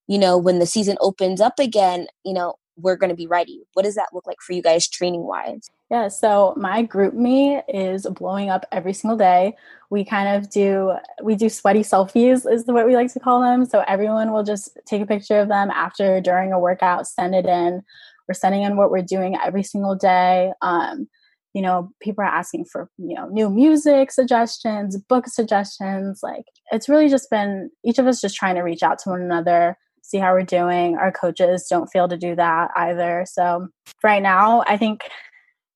you 0.06 0.18
know, 0.18 0.38
when 0.38 0.58
the 0.58 0.66
season 0.66 0.96
opens 1.00 1.40
up 1.40 1.58
again, 1.58 2.06
you 2.24 2.32
know, 2.32 2.54
we're 2.76 2.96
going 2.96 3.10
to 3.10 3.16
be 3.16 3.26
ready. 3.26 3.62
What 3.74 3.84
does 3.84 3.94
that 3.94 4.08
look 4.12 4.26
like 4.26 4.38
for 4.40 4.52
you 4.52 4.62
guys 4.62 4.88
training 4.88 5.22
wise? 5.22 5.70
Yeah, 5.90 6.08
so 6.08 6.54
my 6.56 6.84
GroupMe 6.84 7.62
is 7.68 8.06
blowing 8.06 8.50
up 8.50 8.66
every 8.72 8.92
single 8.92 9.16
day. 9.16 9.54
We 9.90 10.04
kind 10.04 10.36
of 10.36 10.50
do 10.50 10.94
we 11.22 11.36
do 11.36 11.48
sweaty 11.48 11.82
selfies 11.82 12.50
is 12.50 12.64
what 12.66 12.86
we 12.86 12.96
like 12.96 13.12
to 13.12 13.20
call 13.20 13.42
them. 13.42 13.64
So 13.64 13.84
everyone 13.86 14.32
will 14.32 14.42
just 14.42 14.76
take 14.86 15.02
a 15.02 15.06
picture 15.06 15.38
of 15.38 15.48
them 15.48 15.70
after 15.70 16.20
during 16.20 16.52
a 16.52 16.58
workout, 16.58 17.06
send 17.06 17.34
it 17.34 17.46
in. 17.46 17.82
We're 18.26 18.34
sending 18.34 18.62
in 18.62 18.76
what 18.76 18.90
we're 18.90 19.02
doing 19.02 19.36
every 19.36 19.62
single 19.62 19.94
day. 19.94 20.52
Um, 20.62 21.08
you 21.54 21.62
know 21.62 21.90
people 22.02 22.22
are 22.22 22.26
asking 22.26 22.64
for 22.64 22.90
you 22.98 23.14
know 23.14 23.28
new 23.28 23.48
music 23.48 24.10
suggestions 24.10 24.96
book 25.08 25.26
suggestions 25.26 26.20
like 26.22 26.44
it's 26.72 26.88
really 26.88 27.08
just 27.08 27.30
been 27.30 27.70
each 27.84 27.98
of 27.98 28.06
us 28.06 28.20
just 28.20 28.36
trying 28.36 28.56
to 28.56 28.62
reach 28.62 28.82
out 28.82 28.98
to 28.98 29.10
one 29.10 29.22
another 29.22 29.76
see 30.04 30.18
how 30.18 30.34
we're 30.34 30.42
doing. 30.42 30.96
Our 30.96 31.10
coaches 31.10 31.66
don't 31.68 31.90
fail 31.90 32.08
to 32.08 32.16
do 32.18 32.36
that 32.36 32.70
either. 32.76 33.24
So 33.26 33.68
right 34.02 34.22
now 34.22 34.62
i 34.66 34.76
think 34.76 35.02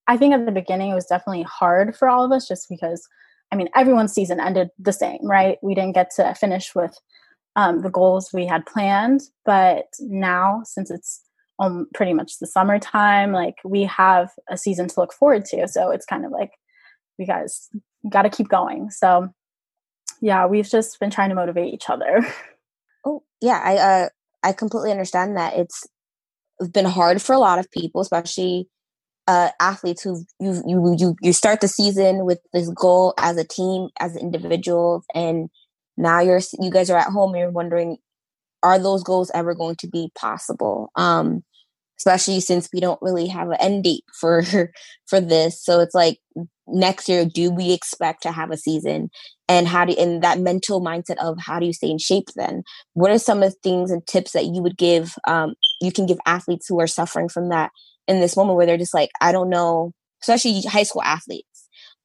i 0.07 0.17
think 0.17 0.35
at 0.35 0.45
the 0.45 0.53
beginning 0.53 0.91
it 0.91 0.95
was 0.95 1.07
definitely 1.07 1.45
hard 1.45 1.97
for 1.97 2.09
all 2.09 2.25
of 2.25 2.33
us 2.33 2.47
just 2.47 2.69
because 2.69 3.07
i 3.53 3.57
mean 3.57 3.69
everyone's 3.75 4.13
season 4.13 4.41
ended 4.41 4.69
the 4.79 4.93
same 4.93 5.21
right? 5.23 5.59
We 5.63 5.75
didn't 5.75 5.95
get 5.95 6.11
to 6.17 6.35
finish 6.35 6.75
with 6.75 6.95
um, 7.57 7.83
the 7.83 7.91
goals 7.91 8.31
we 8.33 8.47
had 8.47 8.67
planned. 8.67 9.23
But 9.45 9.87
now 10.01 10.63
since 10.65 10.91
it's 10.91 11.23
um, 11.59 11.87
pretty 11.95 12.15
much 12.15 12.39
the 12.39 12.47
summertime. 12.47 13.33
Like 13.33 13.57
we 13.65 13.85
have 13.85 14.31
a 14.51 14.57
season 14.57 14.89
to 14.89 15.01
look 15.01 15.13
forward 15.13 15.45
to. 15.47 15.69
So 15.69 15.91
it's 15.91 16.07
kind 16.07 16.25
of 16.25 16.31
like 16.31 16.51
we 17.19 17.27
guys 17.27 17.69
got 18.09 18.23
to 18.23 18.31
keep 18.31 18.49
going. 18.49 18.91
So 18.91 19.29
yeah, 20.21 20.47
we've 20.47 20.69
just 20.69 20.99
been 21.01 21.11
trying 21.11 21.29
to 21.31 21.35
motivate 21.35 21.73
each 21.73 21.91
other. 21.91 22.27
Oh 23.07 23.23
yeah, 23.41 23.63
I 23.65 23.77
uh, 23.77 24.09
I 24.43 24.53
completely 24.53 24.91
understand 24.91 25.37
that. 25.37 25.57
It's 25.57 25.87
been 26.73 26.85
hard 26.85 27.23
for 27.23 27.33
a 27.33 27.39
lot 27.39 27.61
of 27.61 27.71
people, 27.71 28.01
especially 28.01 28.69
uh, 29.29 29.51
athletes 29.61 30.03
who 30.03 30.25
you 30.41 30.61
you 30.67 30.97
you 30.99 31.17
you 31.23 31.33
start 31.33 31.61
the 31.61 31.69
season 31.69 32.25
with 32.25 32.41
this 32.53 32.69
goal 32.71 33.15
as 33.17 33.37
a 33.37 33.45
team, 33.45 33.89
as 34.01 34.17
individuals, 34.17 35.05
and 35.15 35.49
now 35.97 36.19
you're 36.21 36.41
you 36.61 36.73
guys 36.73 36.91
are 36.91 36.99
at 36.99 37.13
home 37.13 37.35
and 37.35 37.41
you're 37.41 37.51
wondering 37.51 37.99
are 38.63 38.79
those 38.79 39.03
goals 39.03 39.31
ever 39.35 39.55
going 39.55 39.77
to 39.77 39.89
be 39.89 40.11
possible? 40.19 40.91
Um, 40.97 41.45
especially 41.99 42.41
since 42.41 42.69
we 42.73 42.81
don't 42.81 43.01
really 43.03 43.27
have 43.27 43.49
an 43.49 43.57
end 43.61 43.85
date 43.85 44.05
for 44.19 44.43
for 45.07 45.21
this. 45.21 45.63
So 45.63 45.81
it's 45.81 45.95
like 45.95 46.19
next 46.67 47.09
year, 47.09 47.25
do 47.25 47.51
we 47.51 47.73
expect 47.73 48.23
to 48.23 48.33
have 48.33 48.51
a 48.51 48.57
season? 48.57 49.11
And 49.49 49.67
how 49.67 49.85
do 49.85 49.95
in 49.95 50.21
that 50.21 50.39
mental 50.39 50.81
mindset 50.81 51.17
of 51.17 51.39
how 51.41 51.59
do 51.59 51.67
you 51.67 51.73
stay 51.73 51.91
in 51.91 51.99
shape 51.99 52.29
then? 52.37 52.63
What 52.95 53.11
are 53.11 53.19
some 53.19 53.43
of 53.43 53.51
the 53.51 53.57
things 53.63 53.91
and 53.91 54.07
tips 54.07 54.33
that 54.33 54.47
you 54.47 54.63
would 54.63 54.77
give 54.77 55.15
um, 55.27 55.55
you 55.81 55.93
can 55.93 56.07
give 56.07 56.19
athletes 56.27 56.67
who 56.69 56.81
are 56.81 56.87
suffering 56.87 57.29
from 57.29 57.49
that 57.49 57.71
in 58.07 58.21
this 58.21 58.37
moment 58.37 58.57
where 58.57 58.67
they're 58.67 58.77
just 58.77 58.95
like, 58.95 59.11
I 59.21 59.33
don't 59.33 59.51
know, 59.51 59.93
especially 60.23 60.63
high 60.63 60.83
school 60.85 61.03
athletes. 61.03 61.47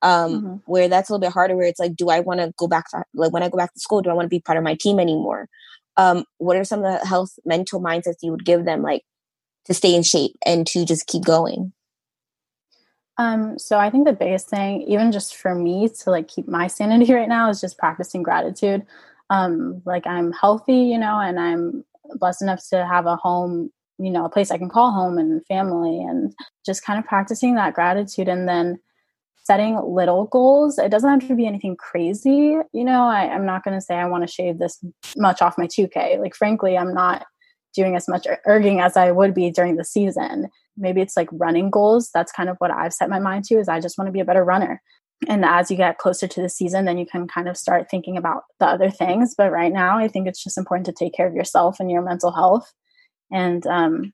Um, 0.01 0.33
mm-hmm. 0.33 0.55
where 0.65 0.89
that's 0.89 1.09
a 1.09 1.13
little 1.13 1.21
bit 1.21 1.31
harder 1.31 1.55
where 1.55 1.65
it's 1.65 1.79
like, 1.79 1.95
do 1.95 2.09
I 2.09 2.19
want 2.19 2.41
to 2.41 2.51
go 2.57 2.67
back 2.67 2.89
to 2.89 3.03
like 3.13 3.31
when 3.31 3.41
I 3.41 3.47
go 3.47 3.57
back 3.57 3.73
to 3.73 3.79
school, 3.79 4.01
do 4.01 4.09
I 4.09 4.13
want 4.13 4.25
to 4.25 4.29
be 4.29 4.41
part 4.41 4.57
of 4.57 4.63
my 4.63 4.75
team 4.75 5.00
anymore? 5.00 5.47
Um, 5.95 6.25
what 6.39 6.57
are 6.57 6.65
some 6.65 6.83
of 6.83 7.00
the 7.00 7.07
health 7.07 7.29
mental 7.45 7.81
mindsets 7.81 8.15
you 8.21 8.31
would 8.31 8.43
give 8.43 8.65
them 8.65 8.81
like 8.81 9.03
to 9.65 9.74
stay 9.74 9.96
in 9.96 10.03
shape 10.03 10.36
and 10.46 10.67
to 10.67 10.86
just 10.86 11.08
keep 11.08 11.24
going? 11.24 11.74
Um, 13.17 13.60
so 13.60 13.77
I 13.77 13.89
think 13.89 14.05
the 14.05 14.13
biggest 14.13 14.50
thing, 14.50 14.82
even 14.84 15.12
just 15.12 15.36
for 15.36 15.53
me 15.53 15.89
to 16.01 16.10
like 16.10 16.27
keep 16.27 16.48
my 16.48 16.67
sanity 16.67 17.13
right 17.13 17.29
now, 17.29 17.50
is 17.50 17.62
just 17.62 17.77
practicing 17.77 18.24
gratitude. 18.24 18.86
Um, 19.29 19.82
like 19.86 20.05
I'm 20.08 20.32
healthy, 20.32 20.75
you 20.75 20.98
know, 20.98 21.20
and 21.20 21.39
I'm 21.39 21.86
blessed 22.15 22.41
enough 22.41 22.67
to 22.70 22.86
have 22.86 23.05
a 23.05 23.15
home 23.15 23.72
you 24.00 24.10
know 24.10 24.25
a 24.25 24.29
place 24.29 24.51
i 24.51 24.58
can 24.58 24.70
call 24.70 24.91
home 24.91 25.17
and 25.17 25.46
family 25.46 26.00
and 26.01 26.34
just 26.65 26.84
kind 26.84 27.00
of 27.00 27.05
practicing 27.05 27.55
that 27.55 27.74
gratitude 27.74 28.27
and 28.27 28.48
then 28.48 28.79
setting 29.43 29.79
little 29.84 30.25
goals 30.25 30.77
it 30.77 30.89
doesn't 30.89 31.10
have 31.10 31.27
to 31.27 31.36
be 31.36 31.46
anything 31.46 31.75
crazy 31.75 32.58
you 32.72 32.84
know 32.84 33.03
I, 33.03 33.27
i'm 33.29 33.46
not 33.46 33.63
going 33.63 33.77
to 33.77 33.86
say 33.86 33.96
i 33.96 34.05
want 34.05 34.25
to 34.25 34.34
shave 34.34 34.58
this 34.58 34.84
much 35.17 35.41
off 35.41 35.58
my 35.58 35.67
2k 35.67 36.20
like 36.20 36.36
frankly 36.36 36.77
i'm 36.77 36.93
not 36.93 37.25
doing 37.73 37.95
as 37.95 38.07
much 38.07 38.25
erging 38.47 38.83
as 38.83 38.97
i 38.97 39.11
would 39.11 39.33
be 39.33 39.51
during 39.51 39.75
the 39.75 39.85
season. 39.85 40.49
Maybe 40.75 41.01
it's 41.01 41.15
like 41.15 41.29
running 41.31 41.69
goals. 41.69 42.09
That's 42.13 42.31
kind 42.31 42.49
of 42.49 42.57
what 42.57 42.71
i've 42.71 42.93
set 42.93 43.09
my 43.09 43.19
mind 43.19 43.45
to 43.45 43.55
is 43.55 43.67
i 43.67 43.79
just 43.79 43.97
want 43.97 44.07
to 44.07 44.13
be 44.13 44.19
a 44.19 44.25
better 44.25 44.43
runner. 44.43 44.81
And 45.27 45.45
as 45.45 45.71
you 45.71 45.77
get 45.77 45.99
closer 45.99 46.27
to 46.27 46.41
the 46.41 46.49
season 46.49 46.85
then 46.85 46.97
you 46.97 47.05
can 47.05 47.27
kind 47.27 47.47
of 47.47 47.57
start 47.57 47.89
thinking 47.89 48.17
about 48.17 48.43
the 48.59 48.65
other 48.65 48.89
things. 48.89 49.35
But 49.37 49.51
right 49.51 49.71
now 49.71 49.97
i 49.97 50.07
think 50.07 50.27
it's 50.27 50.43
just 50.43 50.57
important 50.57 50.85
to 50.87 50.91
take 50.93 51.13
care 51.13 51.27
of 51.27 51.35
yourself 51.35 51.79
and 51.79 51.89
your 51.91 52.01
mental 52.01 52.31
health 52.31 52.73
and 53.31 53.65
um, 53.67 54.13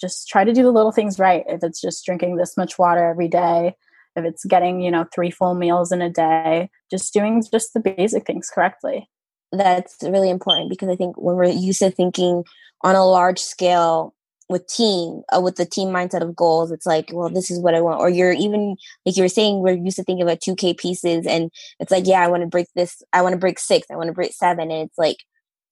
just 0.00 0.28
try 0.28 0.44
to 0.44 0.52
do 0.52 0.62
the 0.62 0.70
little 0.70 0.92
things 0.92 1.18
right. 1.18 1.44
If 1.48 1.62
it's 1.62 1.80
just 1.80 2.04
drinking 2.04 2.36
this 2.36 2.56
much 2.56 2.78
water 2.78 3.04
every 3.08 3.28
day 3.28 3.76
if 4.16 4.24
it's 4.24 4.44
getting 4.44 4.80
you 4.80 4.90
know 4.90 5.06
three 5.14 5.30
full 5.30 5.54
meals 5.54 5.92
in 5.92 6.02
a 6.02 6.10
day 6.10 6.70
just 6.90 7.12
doing 7.12 7.42
just 7.50 7.72
the 7.74 7.80
basic 7.80 8.26
things 8.26 8.50
correctly 8.52 9.08
that's 9.52 9.96
really 10.02 10.30
important 10.30 10.70
because 10.70 10.88
i 10.88 10.96
think 10.96 11.16
when 11.20 11.36
we're 11.36 11.44
used 11.44 11.80
to 11.80 11.90
thinking 11.90 12.44
on 12.82 12.94
a 12.94 13.06
large 13.06 13.38
scale 13.38 14.14
with 14.48 14.66
team 14.66 15.22
uh, 15.34 15.40
with 15.40 15.56
the 15.56 15.64
team 15.64 15.88
mindset 15.88 16.22
of 16.22 16.36
goals 16.36 16.70
it's 16.70 16.86
like 16.86 17.10
well 17.12 17.28
this 17.28 17.50
is 17.50 17.58
what 17.60 17.74
i 17.74 17.80
want. 17.80 18.00
Or 18.00 18.08
you're 18.08 18.32
even 18.32 18.76
like 19.04 19.16
you 19.16 19.22
were 19.22 19.28
saying 19.28 19.60
we're 19.60 19.74
used 19.74 19.96
to 19.96 20.04
thinking 20.04 20.22
about 20.22 20.40
2k 20.40 20.78
pieces 20.78 21.26
and 21.26 21.50
it's 21.80 21.90
like 21.90 22.06
yeah 22.06 22.20
i 22.20 22.28
want 22.28 22.42
to 22.42 22.48
break 22.48 22.66
this 22.76 23.02
i 23.12 23.22
want 23.22 23.32
to 23.32 23.38
break 23.38 23.58
six 23.58 23.86
i 23.90 23.96
want 23.96 24.08
to 24.08 24.12
break 24.12 24.32
seven. 24.32 24.70
And 24.70 24.88
it's 24.88 24.98
like 24.98 25.16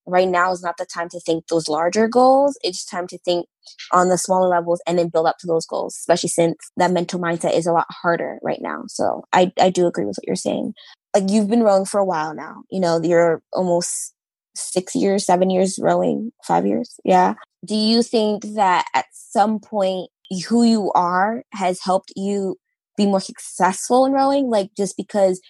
right 0.07 0.27
now 0.27 0.51
is 0.51 0.63
not 0.63 0.77
the 0.77 0.85
time 0.85 1.09
to 1.09 1.19
think 1.19 1.47
those 1.47 1.69
larger 1.69 2.07
goals. 2.07 2.57
It's 2.63 2.83
time 2.83 3.05
to 3.07 3.19
think 3.19 3.45
on 3.91 4.09
the 4.09 4.17
smaller 4.17 4.47
levels 4.47 4.81
and 4.87 4.97
then 4.97 5.09
build 5.09 5.27
up 5.27 5.37
to 5.39 5.47
those 5.47 5.65
goals 5.67 5.95
especially 5.95 6.29
since 6.29 6.57
that 6.77 6.91
mental 6.91 7.19
mindset 7.19 7.55
is 7.55 7.67
a 7.67 7.71
lot 7.73 7.85
harder 7.89 8.39
right 8.41 8.61
now. 8.61 8.83
So 8.87 9.23
i 9.33 9.51
i 9.59 9.69
do 9.69 9.85
agree 9.85 10.05
with 10.05 10.17
what 10.17 10.27
you're 10.27 10.35
saying 10.35 10.73
like 11.15 11.29
you've 11.29 11.49
been 11.49 11.63
rowing 11.63 11.85
for 11.85 11.99
a 11.99 12.05
while 12.05 12.33
now 12.33 12.63
you 12.69 12.79
know 12.79 13.01
you're 13.01 13.41
almost 13.53 14.13
six 14.55 14.95
years 14.95 15.25
seven 15.25 15.49
years 15.49 15.79
rowing 15.81 16.31
five 16.43 16.65
years 16.65 16.99
yeah. 17.03 17.35
Do 17.63 17.75
you 17.75 18.01
think 18.01 18.43
that 18.55 18.85
at 18.95 19.05
some 19.11 19.59
point 19.59 20.09
who 20.47 20.63
you 20.63 20.91
are 20.93 21.43
has 21.53 21.79
helped 21.81 22.11
you 22.15 22.57
be 22.97 23.05
more 23.05 23.21
successful 23.21 24.05
in 24.05 24.13
rowing? 24.13 24.49
Like 24.49 24.71
just 24.75 24.97
because 24.97 25.41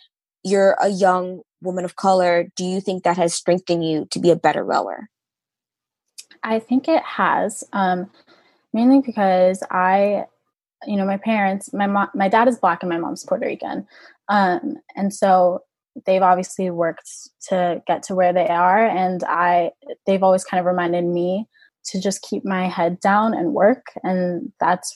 you're 0.43 0.75
a 0.81 0.89
young 0.89 1.41
woman 1.61 1.85
of 1.85 1.95
color 1.95 2.47
do 2.55 2.65
you 2.65 2.81
think 2.81 3.03
that 3.03 3.17
has 3.17 3.33
strengthened 3.33 3.87
you 3.87 4.07
to 4.11 4.19
be 4.19 4.31
a 4.31 4.35
better 4.35 4.63
rower? 4.63 5.07
I 6.43 6.59
think 6.59 6.87
it 6.87 7.03
has 7.03 7.63
um, 7.71 8.09
mainly 8.73 8.99
because 8.99 9.61
i 9.69 10.25
you 10.85 10.97
know 10.97 11.05
my 11.05 11.17
parents 11.17 11.73
my 11.73 11.87
mom 11.87 12.09
my 12.15 12.27
dad 12.27 12.47
is 12.47 12.57
black 12.57 12.81
and 12.83 12.89
my 12.89 12.97
mom's 12.97 13.23
puerto 13.23 13.45
rican. 13.45 13.87
Um, 14.27 14.75
and 14.95 15.13
so 15.13 15.63
they've 16.05 16.21
obviously 16.21 16.69
worked 16.69 17.09
to 17.49 17.81
get 17.85 18.03
to 18.03 18.15
where 18.15 18.31
they 18.31 18.47
are 18.47 18.85
and 18.85 19.23
i 19.25 19.71
they've 20.05 20.23
always 20.23 20.45
kind 20.45 20.59
of 20.59 20.65
reminded 20.65 21.03
me 21.03 21.47
to 21.83 21.99
just 21.99 22.21
keep 22.21 22.45
my 22.45 22.67
head 22.67 22.99
down 22.99 23.33
and 23.33 23.53
work 23.53 23.87
and 24.03 24.51
that's 24.59 24.95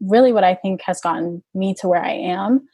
really 0.00 0.32
what 0.32 0.44
i 0.44 0.54
think 0.54 0.82
has 0.82 1.00
gotten 1.00 1.42
me 1.54 1.74
to 1.74 1.88
where 1.88 2.04
i 2.04 2.12
am. 2.12 2.68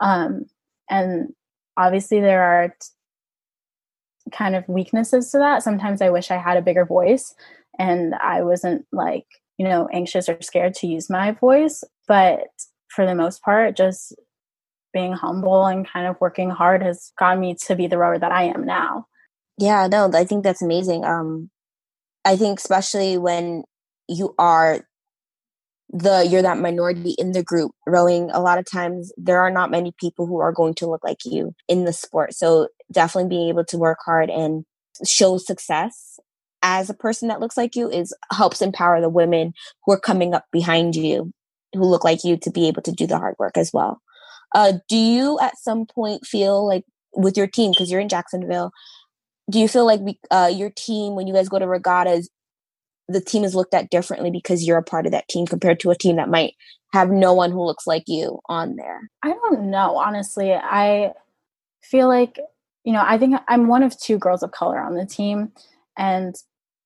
Um, 0.00 0.46
and 0.88 1.34
obviously 1.76 2.20
there 2.20 2.42
are 2.42 2.68
t- 2.68 2.74
kind 4.32 4.56
of 4.56 4.66
weaknesses 4.66 5.30
to 5.30 5.38
that. 5.38 5.62
Sometimes 5.62 6.00
i 6.00 6.08
wish 6.08 6.30
i 6.30 6.38
had 6.38 6.56
a 6.56 6.62
bigger 6.62 6.86
voice 6.86 7.34
and 7.78 8.14
i 8.14 8.42
wasn't 8.42 8.86
like 8.92 9.26
you 9.58 9.64
know 9.66 9.88
anxious 9.92 10.28
or 10.28 10.38
scared 10.40 10.74
to 10.74 10.86
use 10.86 11.10
my 11.10 11.32
voice 11.32 11.84
but 12.10 12.48
for 12.88 13.06
the 13.06 13.14
most 13.14 13.40
part 13.40 13.76
just 13.76 14.16
being 14.92 15.12
humble 15.12 15.64
and 15.64 15.88
kind 15.88 16.08
of 16.08 16.16
working 16.20 16.50
hard 16.50 16.82
has 16.82 17.12
gotten 17.16 17.38
me 17.38 17.54
to 17.66 17.76
be 17.76 17.86
the 17.86 17.96
rower 17.96 18.18
that 18.18 18.32
I 18.32 18.46
am 18.46 18.64
now. 18.66 19.06
Yeah, 19.58 19.86
no, 19.86 20.10
I 20.12 20.24
think 20.24 20.42
that's 20.42 20.60
amazing. 20.60 21.04
Um, 21.04 21.50
I 22.24 22.34
think 22.34 22.58
especially 22.58 23.16
when 23.16 23.62
you 24.08 24.34
are 24.40 24.80
the 25.90 26.26
you're 26.28 26.42
that 26.42 26.58
minority 26.58 27.14
in 27.16 27.30
the 27.30 27.44
group 27.44 27.70
rowing 27.86 28.28
a 28.32 28.40
lot 28.40 28.58
of 28.58 28.64
times 28.68 29.12
there 29.16 29.40
are 29.40 29.50
not 29.50 29.70
many 29.70 29.92
people 30.00 30.26
who 30.26 30.38
are 30.38 30.52
going 30.52 30.74
to 30.74 30.88
look 30.88 31.02
like 31.02 31.18
you 31.24 31.52
in 31.66 31.84
the 31.84 31.92
sport 31.92 32.32
so 32.32 32.68
definitely 32.92 33.28
being 33.28 33.48
able 33.48 33.64
to 33.64 33.76
work 33.76 33.98
hard 34.04 34.30
and 34.30 34.64
show 35.04 35.36
success 35.36 36.20
as 36.62 36.90
a 36.90 36.94
person 36.94 37.26
that 37.26 37.40
looks 37.40 37.56
like 37.56 37.74
you 37.74 37.90
is 37.90 38.14
helps 38.32 38.62
empower 38.62 39.00
the 39.00 39.08
women 39.08 39.52
who 39.84 39.92
are 39.92 39.98
coming 39.98 40.32
up 40.32 40.44
behind 40.52 40.94
you 40.94 41.32
who 41.74 41.84
look 41.84 42.04
like 42.04 42.24
you 42.24 42.36
to 42.36 42.50
be 42.50 42.68
able 42.68 42.82
to 42.82 42.92
do 42.92 43.06
the 43.06 43.18
hard 43.18 43.34
work 43.38 43.56
as 43.56 43.72
well 43.72 44.00
uh, 44.54 44.74
do 44.88 44.96
you 44.96 45.38
at 45.40 45.58
some 45.58 45.86
point 45.86 46.26
feel 46.26 46.66
like 46.66 46.84
with 47.14 47.36
your 47.36 47.46
team, 47.46 47.70
because 47.72 47.90
you're 47.90 48.00
in 48.00 48.08
Jacksonville, 48.08 48.72
do 49.50 49.58
you 49.58 49.68
feel 49.68 49.86
like 49.86 50.00
we, 50.00 50.18
uh, 50.30 50.50
your 50.52 50.70
team, 50.70 51.14
when 51.14 51.26
you 51.26 51.34
guys 51.34 51.48
go 51.48 51.58
to 51.58 51.66
regattas, 51.66 52.30
the 53.08 53.20
team 53.20 53.42
is 53.42 53.54
looked 53.54 53.74
at 53.74 53.90
differently 53.90 54.30
because 54.30 54.64
you're 54.64 54.78
a 54.78 54.82
part 54.82 55.06
of 55.06 55.12
that 55.12 55.28
team 55.28 55.46
compared 55.46 55.80
to 55.80 55.90
a 55.90 55.96
team 55.96 56.16
that 56.16 56.28
might 56.28 56.54
have 56.92 57.10
no 57.10 57.32
one 57.34 57.50
who 57.50 57.64
looks 57.64 57.86
like 57.86 58.04
you 58.06 58.38
on 58.48 58.76
there? 58.76 59.10
I 59.22 59.30
don't 59.30 59.70
know, 59.70 59.96
honestly. 59.96 60.52
I 60.52 61.12
feel 61.82 62.08
like, 62.08 62.38
you 62.84 62.92
know, 62.92 63.02
I 63.04 63.18
think 63.18 63.40
I'm 63.48 63.66
one 63.66 63.82
of 63.82 63.98
two 63.98 64.18
girls 64.18 64.42
of 64.42 64.52
color 64.52 64.80
on 64.80 64.94
the 64.94 65.06
team. 65.06 65.52
And 65.96 66.34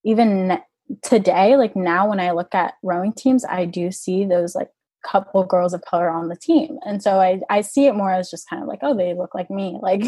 even 0.05 0.59
today, 1.03 1.57
like 1.57 1.77
now, 1.77 2.09
when 2.09 2.21
I 2.21 2.33
look 2.33 2.55
at 2.55 2.75
rowing 2.83 3.13
teams, 3.13 3.45
I 3.45 3.65
do 3.65 3.91
see 3.91 4.25
those 4.25 4.55
like 4.55 4.69
couple 5.05 5.45
girls 5.45 5.75
of 5.75 5.83
color 5.83 6.09
on 6.09 6.29
the 6.29 6.37
team. 6.37 6.79
And 6.85 7.03
so 7.03 7.21
I, 7.21 7.41
I 7.51 7.61
see 7.61 7.87
it 7.87 7.95
more 7.95 8.11
as 8.11 8.31
just 8.31 8.49
kind 8.49 8.63
of 8.63 8.69
like, 8.69 8.81
oh, 8.83 8.97
they 8.97 9.15
look 9.15 9.35
like 9.35 9.51
me. 9.51 9.79
Like 9.83 10.03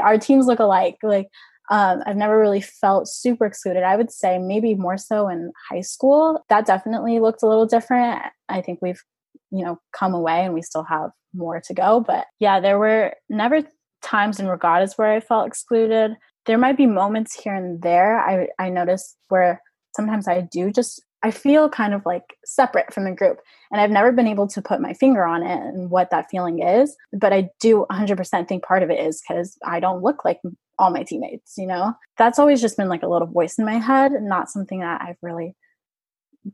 our 0.00 0.16
teams 0.16 0.46
look 0.46 0.60
alike. 0.60 0.96
Like 1.02 1.28
um, 1.70 2.02
I've 2.06 2.16
never 2.16 2.38
really 2.38 2.60
felt 2.60 3.08
super 3.08 3.46
excluded. 3.46 3.82
I 3.82 3.96
would 3.96 4.12
say 4.12 4.38
maybe 4.38 4.74
more 4.74 4.96
so 4.96 5.28
in 5.28 5.52
high 5.68 5.80
school. 5.80 6.44
That 6.48 6.66
definitely 6.66 7.18
looked 7.18 7.42
a 7.42 7.48
little 7.48 7.66
different. 7.66 8.22
I 8.48 8.60
think 8.60 8.78
we've, 8.80 9.02
you 9.50 9.64
know, 9.64 9.80
come 9.92 10.14
away 10.14 10.44
and 10.44 10.54
we 10.54 10.62
still 10.62 10.84
have 10.84 11.10
more 11.34 11.60
to 11.60 11.74
go. 11.74 12.00
But 12.00 12.26
yeah, 12.38 12.60
there 12.60 12.78
were 12.78 13.14
never 13.28 13.62
times 14.02 14.38
in 14.38 14.48
regattas 14.48 14.94
where 14.96 15.12
I 15.12 15.20
felt 15.20 15.46
excluded. 15.46 16.16
There 16.46 16.58
might 16.58 16.76
be 16.76 16.86
moments 16.86 17.34
here 17.34 17.54
and 17.54 17.80
there 17.82 18.18
I, 18.18 18.48
I 18.58 18.68
noticed 18.68 19.16
where 19.28 19.62
sometimes 19.94 20.28
I 20.28 20.40
do 20.40 20.70
just 20.70 21.02
I 21.22 21.30
feel 21.30 21.68
kind 21.68 21.94
of 21.94 22.04
like 22.04 22.36
separate 22.44 22.92
from 22.92 23.04
the 23.04 23.12
group. 23.12 23.38
And 23.70 23.80
I've 23.80 23.90
never 23.90 24.10
been 24.10 24.26
able 24.26 24.48
to 24.48 24.60
put 24.60 24.80
my 24.80 24.92
finger 24.92 25.24
on 25.24 25.42
it 25.42 25.58
and 25.58 25.88
what 25.88 26.10
that 26.10 26.28
feeling 26.30 26.60
is. 26.60 26.96
But 27.12 27.32
I 27.32 27.48
do 27.60 27.86
100% 27.90 28.48
think 28.48 28.64
part 28.64 28.82
of 28.82 28.90
it 28.90 28.98
is 28.98 29.22
because 29.22 29.56
I 29.64 29.78
don't 29.78 30.02
look 30.02 30.24
like 30.24 30.40
all 30.78 30.90
my 30.90 31.04
teammates, 31.04 31.54
you 31.56 31.66
know? 31.66 31.94
That's 32.18 32.38
always 32.38 32.60
just 32.60 32.76
been 32.76 32.88
like 32.88 33.04
a 33.04 33.08
little 33.08 33.28
voice 33.28 33.56
in 33.56 33.64
my 33.64 33.78
head, 33.78 34.12
not 34.20 34.50
something 34.50 34.80
that 34.80 35.00
I've 35.00 35.16
really 35.22 35.54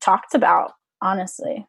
talked 0.00 0.34
about, 0.34 0.72
honestly. 1.00 1.66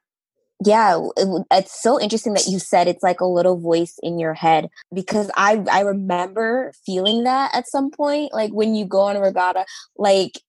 Yeah, 0.66 1.00
it, 1.16 1.46
it's 1.52 1.82
so 1.82 2.02
interesting 2.02 2.34
that 2.34 2.48
you 2.48 2.60
said 2.60 2.90
it's 2.90 3.04
like 3.04 3.22
a 3.22 3.26
little 3.26 3.58
voice 3.58 3.98
in 4.04 4.20
your 4.20 4.34
head 4.34 4.68
because 4.94 5.32
I 5.38 5.64
I 5.72 5.82
remember 5.82 6.74
feeling 6.86 7.24
that 7.24 7.56
at 7.56 7.70
some 7.70 7.92
point 7.92 8.34
like 8.34 8.52
when 8.52 8.76
you 8.76 8.84
go 8.84 9.00
on 9.00 9.16
a 9.16 9.22
regatta 9.22 9.66
like 9.98 10.42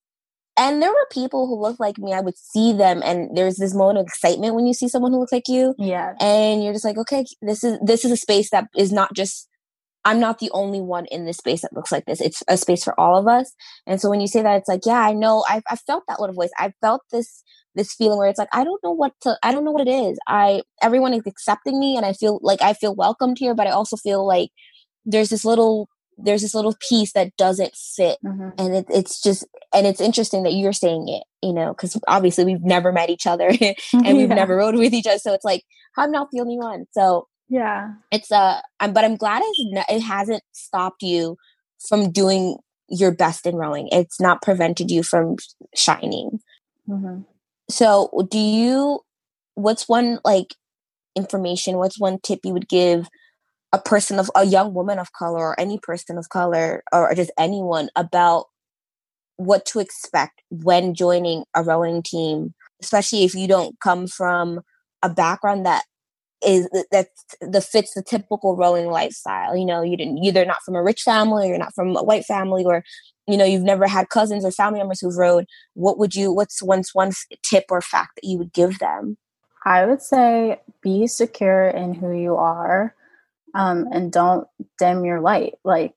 and 0.57 0.83
there 0.83 0.91
were 0.91 1.07
people 1.11 1.47
who 1.47 1.61
looked 1.61 1.81
like 1.81 1.99
me. 1.99 2.13
I 2.13 2.21
would 2.21 2.37
see 2.37 2.73
them, 2.73 3.03
and 3.05 3.37
there's 3.37 3.57
this 3.57 3.75
moment 3.75 3.99
of 3.99 4.07
excitement 4.07 4.55
when 4.55 4.67
you 4.67 4.75
see 4.75 4.89
someone 4.89 5.13
who 5.13 5.21
looks 5.21 5.33
like 5.33 5.49
you. 5.49 5.75
Yeah. 5.79 6.15
And 6.21 6.63
you're 6.63 6.73
just 6.73 6.85
like, 6.85 6.99
okay, 6.99 7.25
this 7.43 7.65
is 7.65 7.79
this 7.83 8.05
is 8.05 8.13
a 8.13 8.17
space 8.17 8.51
that 8.51 8.69
is 8.77 8.93
not 8.93 9.15
just 9.15 9.49
I'm 10.05 10.21
not 10.21 10.39
the 10.39 10.51
only 10.53 10.81
one 10.81 11.07
in 11.07 11.27
this 11.27 11.37
space 11.37 11.61
that 11.63 11.75
looks 11.75 11.93
like 11.93 12.07
this. 12.07 12.21
It's 12.21 12.43
a 12.49 12.57
space 12.57 12.83
for 12.85 12.99
all 12.99 13.19
of 13.19 13.29
us. 13.29 13.53
And 13.87 14.01
so 14.01 14.09
when 14.09 14.21
you 14.21 14.27
say 14.27 14.43
that, 14.43 14.57
it's 14.57 14.69
like, 14.69 14.87
yeah, 14.87 15.01
I 15.01 15.13
know. 15.13 15.45
I've, 15.49 15.63
I've 15.71 15.83
felt 15.83 16.05
that 16.09 16.21
little 16.21 16.35
voice. 16.35 16.51
I 16.59 16.73
felt 16.81 17.03
this 17.13 17.43
this 17.77 17.95
feeling 17.95 18.19
where 18.19 18.29
it's 18.29 18.39
like 18.39 18.49
I 18.53 18.65
don't 18.65 18.83
know 18.83 18.93
what 18.93 19.13
to. 19.23 19.37
I 19.43 19.53
don't 19.53 19.65
know 19.65 19.71
what 19.71 19.87
it 19.87 19.91
is. 19.91 20.19
I 20.27 20.63
everyone 20.83 21.15
is 21.15 21.27
accepting 21.27 21.79
me, 21.79 21.97
and 21.97 22.07
I 22.07 22.13
feel 22.13 22.41
like 22.43 22.63
I 22.63 22.73
feel 22.73 22.95
welcomed 22.95 23.39
here. 23.39 23.55
But 23.55 23.67
I 23.67 23.71
also 23.71 23.97
feel 23.97 24.27
like 24.27 24.51
there's 25.05 25.29
this 25.29 25.45
little 25.45 25.89
there's 26.25 26.43
this 26.43 26.55
little 26.55 26.77
piece 26.89 27.13
that 27.13 27.37
doesn't 27.37 27.75
fit 27.75 28.19
mm-hmm. 28.25 28.51
and 28.59 28.75
it, 28.75 28.87
it's 28.89 29.21
just 29.21 29.47
and 29.75 29.87
it's 29.87 30.01
interesting 30.01 30.43
that 30.43 30.53
you're 30.53 30.73
saying 30.73 31.09
it 31.09 31.23
you 31.43 31.53
know 31.53 31.73
because 31.73 31.99
obviously 32.09 32.45
we've 32.45 32.63
never 32.63 32.93
met 32.93 33.11
each 33.11 33.27
other 33.27 33.49
and 33.93 34.17
we've 34.17 34.29
never 34.41 34.57
rode 34.57 34.77
with 34.77 34.93
each 34.93 35.07
other. 35.07 35.19
So 35.19 35.33
it's 35.33 35.45
like 35.45 35.65
i'm 35.97 36.11
not 36.11 36.29
the 36.31 36.41
only 36.41 36.59
one. 36.59 36.87
So 36.93 37.29
yeah. 37.49 37.93
it's 38.11 38.31
uh 38.31 38.61
I'm, 38.79 38.93
but 38.93 39.05
i'm 39.05 39.17
glad 39.17 39.43
it's, 39.45 39.85
it 39.91 40.01
hasn't 40.01 40.43
stopped 40.53 41.03
you 41.03 41.37
from 41.89 42.11
doing 42.13 42.57
your 42.89 43.15
best 43.15 43.47
in 43.47 43.57
rowing. 43.57 43.89
It's 43.93 44.21
not 44.21 44.43
prevented 44.43 44.91
you 44.91 45.03
from 45.03 45.37
shining. 45.75 46.41
Mm-hmm. 46.89 47.21
so 47.69 48.27
do 48.31 48.39
you 48.39 49.01
what's 49.55 49.89
one 49.89 50.19
like 50.25 50.57
information 51.15 51.77
what's 51.77 52.01
one 52.01 52.19
tip 52.21 52.41
you 52.43 52.53
would 52.53 52.69
give 52.69 53.09
a 53.73 53.79
person 53.79 54.19
of 54.19 54.31
a 54.35 54.45
young 54.45 54.75
woman 54.75 54.99
of 54.99 55.13
color 55.13 55.41
or 55.41 55.61
any 55.61 55.79
person 55.79 56.19
of 56.19 56.29
color 56.29 56.83
or 56.93 57.15
just 57.15 57.31
anyone 57.39 57.89
about 57.97 58.47
what 59.37 59.65
to 59.65 59.79
expect 59.79 60.43
when 60.51 60.93
joining 60.95 61.45
a 61.55 61.63
rowing 61.63 62.03
team 62.03 62.55
especially 62.83 63.25
if 63.25 63.35
you 63.35 63.47
don't 63.47 63.79
come 63.81 64.07
from 64.07 64.61
a 65.03 65.09
background 65.09 65.65
that 65.67 65.85
is 66.45 66.69
that 66.91 67.09
the 67.41 67.61
fits 67.61 67.95
the 67.95 68.03
typical 68.03 68.57
rowing 68.57 68.87
lifestyle. 68.87 69.57
You 69.57 69.65
know 69.65 69.83
you 69.83 69.97
didn't 69.97 70.19
either 70.19 70.45
not 70.45 70.63
from 70.65 70.75
a 70.75 70.83
rich 70.83 71.03
family 71.03 71.47
or 71.47 71.49
you're 71.51 71.59
not 71.59 71.75
from 71.75 71.97
a 71.97 72.03
white 72.03 72.25
family 72.25 72.65
or 72.65 72.83
you 73.27 73.37
know 73.37 73.45
you've 73.45 73.63
never 73.63 73.87
had 73.87 74.09
cousins 74.09 74.45
or 74.45 74.51
family 74.51 74.79
members 74.79 75.01
who've 75.01 75.17
rowed. 75.17 75.47
What 75.75 75.99
would 75.99 76.15
you 76.15 76.33
what's 76.33 76.63
one 76.63 76.83
one 76.95 77.13
tip 77.43 77.65
or 77.71 77.81
fact 77.81 78.17
that 78.17 78.27
you 78.27 78.39
would 78.39 78.53
give 78.53 78.79
them? 78.79 79.19
I 79.65 79.85
would 79.85 80.01
say 80.01 80.61
be 80.81 81.07
secure 81.07 81.69
in 81.69 81.93
who 81.93 82.13
you 82.13 82.37
are 82.37 82.95
um, 83.55 83.87
and 83.93 84.13
don't 84.13 84.47
dim 84.79 85.05
your 85.05 85.21
light. 85.21 85.55
Like 85.65 85.95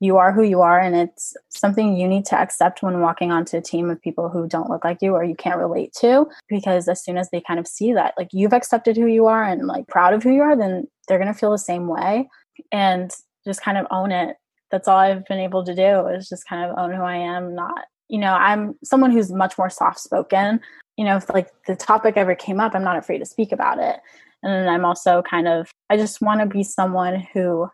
you 0.00 0.16
are 0.16 0.32
who 0.32 0.42
you 0.42 0.60
are, 0.60 0.78
and 0.78 0.94
it's 0.94 1.36
something 1.48 1.96
you 1.96 2.06
need 2.06 2.24
to 2.26 2.36
accept 2.36 2.82
when 2.82 3.00
walking 3.00 3.32
onto 3.32 3.56
a 3.56 3.62
team 3.62 3.90
of 3.90 4.00
people 4.00 4.28
who 4.28 4.48
don't 4.48 4.70
look 4.70 4.84
like 4.84 5.02
you 5.02 5.14
or 5.14 5.24
you 5.24 5.34
can't 5.34 5.60
relate 5.60 5.92
to. 6.00 6.26
Because 6.48 6.88
as 6.88 7.02
soon 7.02 7.18
as 7.18 7.30
they 7.30 7.40
kind 7.40 7.60
of 7.60 7.66
see 7.66 7.92
that, 7.92 8.14
like 8.16 8.28
you've 8.32 8.52
accepted 8.52 8.96
who 8.96 9.06
you 9.06 9.26
are 9.26 9.44
and 9.44 9.66
like 9.66 9.88
proud 9.88 10.14
of 10.14 10.22
who 10.22 10.32
you 10.32 10.42
are, 10.42 10.56
then 10.56 10.86
they're 11.06 11.18
going 11.18 11.32
to 11.32 11.38
feel 11.38 11.50
the 11.50 11.58
same 11.58 11.88
way 11.88 12.28
and 12.72 13.10
just 13.44 13.62
kind 13.62 13.78
of 13.78 13.86
own 13.90 14.12
it. 14.12 14.36
That's 14.70 14.86
all 14.86 14.98
I've 14.98 15.24
been 15.26 15.38
able 15.38 15.64
to 15.64 15.74
do 15.74 16.06
is 16.08 16.28
just 16.28 16.46
kind 16.46 16.70
of 16.70 16.78
own 16.78 16.92
who 16.92 17.02
I 17.02 17.16
am, 17.16 17.54
not 17.54 17.84
you 18.08 18.18
know, 18.18 18.32
I'm 18.32 18.74
someone 18.82 19.10
who's 19.10 19.30
much 19.30 19.56
more 19.58 19.70
soft 19.70 20.00
spoken. 20.00 20.60
You 20.96 21.04
know, 21.04 21.16
if 21.16 21.28
like 21.30 21.50
the 21.66 21.76
topic 21.76 22.16
ever 22.16 22.34
came 22.34 22.58
up, 22.58 22.74
I'm 22.74 22.82
not 22.82 22.96
afraid 22.96 23.18
to 23.18 23.26
speak 23.26 23.52
about 23.52 23.78
it. 23.78 24.00
And 24.42 24.52
then 24.52 24.68
I'm 24.68 24.84
also 24.84 25.22
kind 25.22 25.48
of, 25.48 25.70
I 25.90 25.96
just 25.96 26.20
want 26.20 26.40
to 26.40 26.46
be 26.46 26.62
someone 26.62 27.26
who 27.32 27.68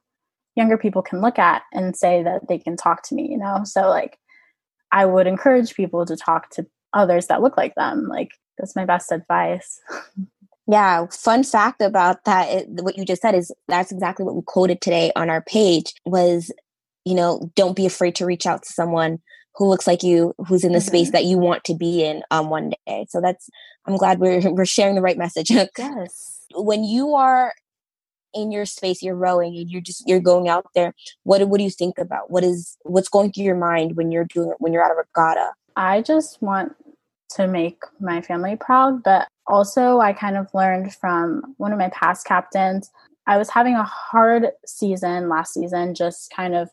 younger 0.56 0.78
people 0.78 1.02
can 1.02 1.20
look 1.20 1.38
at 1.38 1.62
and 1.72 1.96
say 1.96 2.22
that 2.22 2.48
they 2.48 2.58
can 2.58 2.76
talk 2.76 3.02
to 3.08 3.14
me, 3.14 3.28
you 3.30 3.38
know? 3.38 3.60
So, 3.64 3.88
like, 3.88 4.18
I 4.92 5.04
would 5.04 5.26
encourage 5.26 5.74
people 5.74 6.06
to 6.06 6.16
talk 6.16 6.50
to 6.50 6.66
others 6.92 7.26
that 7.26 7.42
look 7.42 7.56
like 7.56 7.74
them. 7.74 8.08
Like, 8.08 8.30
that's 8.58 8.76
my 8.76 8.84
best 8.84 9.12
advice. 9.12 9.80
Yeah, 10.66 11.08
fun 11.10 11.44
fact 11.44 11.82
about 11.82 12.24
that 12.24 12.48
it, 12.50 12.66
what 12.82 12.96
you 12.96 13.04
just 13.04 13.20
said 13.20 13.34
is 13.34 13.52
that's 13.68 13.92
exactly 13.92 14.24
what 14.24 14.34
we 14.34 14.40
quoted 14.46 14.80
today 14.80 15.12
on 15.14 15.28
our 15.28 15.42
page 15.42 15.92
was 16.06 16.50
you 17.04 17.14
know, 17.14 17.50
don't 17.54 17.76
be 17.76 17.86
afraid 17.86 18.14
to 18.16 18.26
reach 18.26 18.46
out 18.46 18.62
to 18.62 18.72
someone 18.72 19.18
who 19.56 19.66
looks 19.66 19.86
like 19.86 20.02
you, 20.02 20.34
who's 20.46 20.64
in 20.64 20.72
the 20.72 20.78
mm-hmm. 20.78 20.86
space 20.86 21.10
that 21.10 21.24
you 21.24 21.38
want 21.38 21.64
to 21.64 21.74
be 21.74 22.02
in 22.02 22.22
um, 22.30 22.50
one 22.50 22.72
day. 22.86 23.06
So 23.08 23.20
that's 23.20 23.48
I'm 23.86 23.96
glad 23.96 24.18
we're 24.18 24.50
we're 24.50 24.64
sharing 24.64 24.94
the 24.94 25.02
right 25.02 25.18
message. 25.18 25.50
yes 25.78 26.33
when 26.54 26.84
you 26.84 27.14
are 27.14 27.52
in 28.34 28.50
your 28.50 28.66
space 28.66 29.02
you're 29.02 29.14
rowing 29.14 29.56
and 29.56 29.70
you're 29.70 29.80
just 29.80 30.02
you're 30.06 30.20
going 30.20 30.48
out 30.48 30.66
there 30.74 30.92
what 31.22 31.46
what 31.48 31.58
do 31.58 31.64
you 31.64 31.70
think 31.70 31.98
about? 31.98 32.30
What 32.30 32.44
is 32.44 32.76
what's 32.82 33.08
going 33.08 33.32
through 33.32 33.44
your 33.44 33.56
mind 33.56 33.96
when 33.96 34.10
you're 34.10 34.24
doing 34.24 34.52
when 34.58 34.72
you're 34.72 34.84
at 34.84 34.90
a 34.90 34.94
regatta? 34.94 35.52
I 35.76 36.02
just 36.02 36.42
want 36.42 36.74
to 37.30 37.46
make 37.46 37.82
my 38.00 38.20
family 38.20 38.54
proud 38.54 39.02
but 39.02 39.26
also 39.46 39.98
i 39.98 40.12
kind 40.12 40.36
of 40.36 40.46
learned 40.54 40.94
from 40.94 41.42
one 41.56 41.72
of 41.72 41.78
my 41.78 41.88
past 41.90 42.26
captains. 42.26 42.90
I 43.26 43.38
was 43.38 43.48
having 43.48 43.74
a 43.74 43.84
hard 43.84 44.48
season 44.66 45.28
last 45.28 45.54
season 45.54 45.94
just 45.94 46.32
kind 46.34 46.54
of 46.54 46.68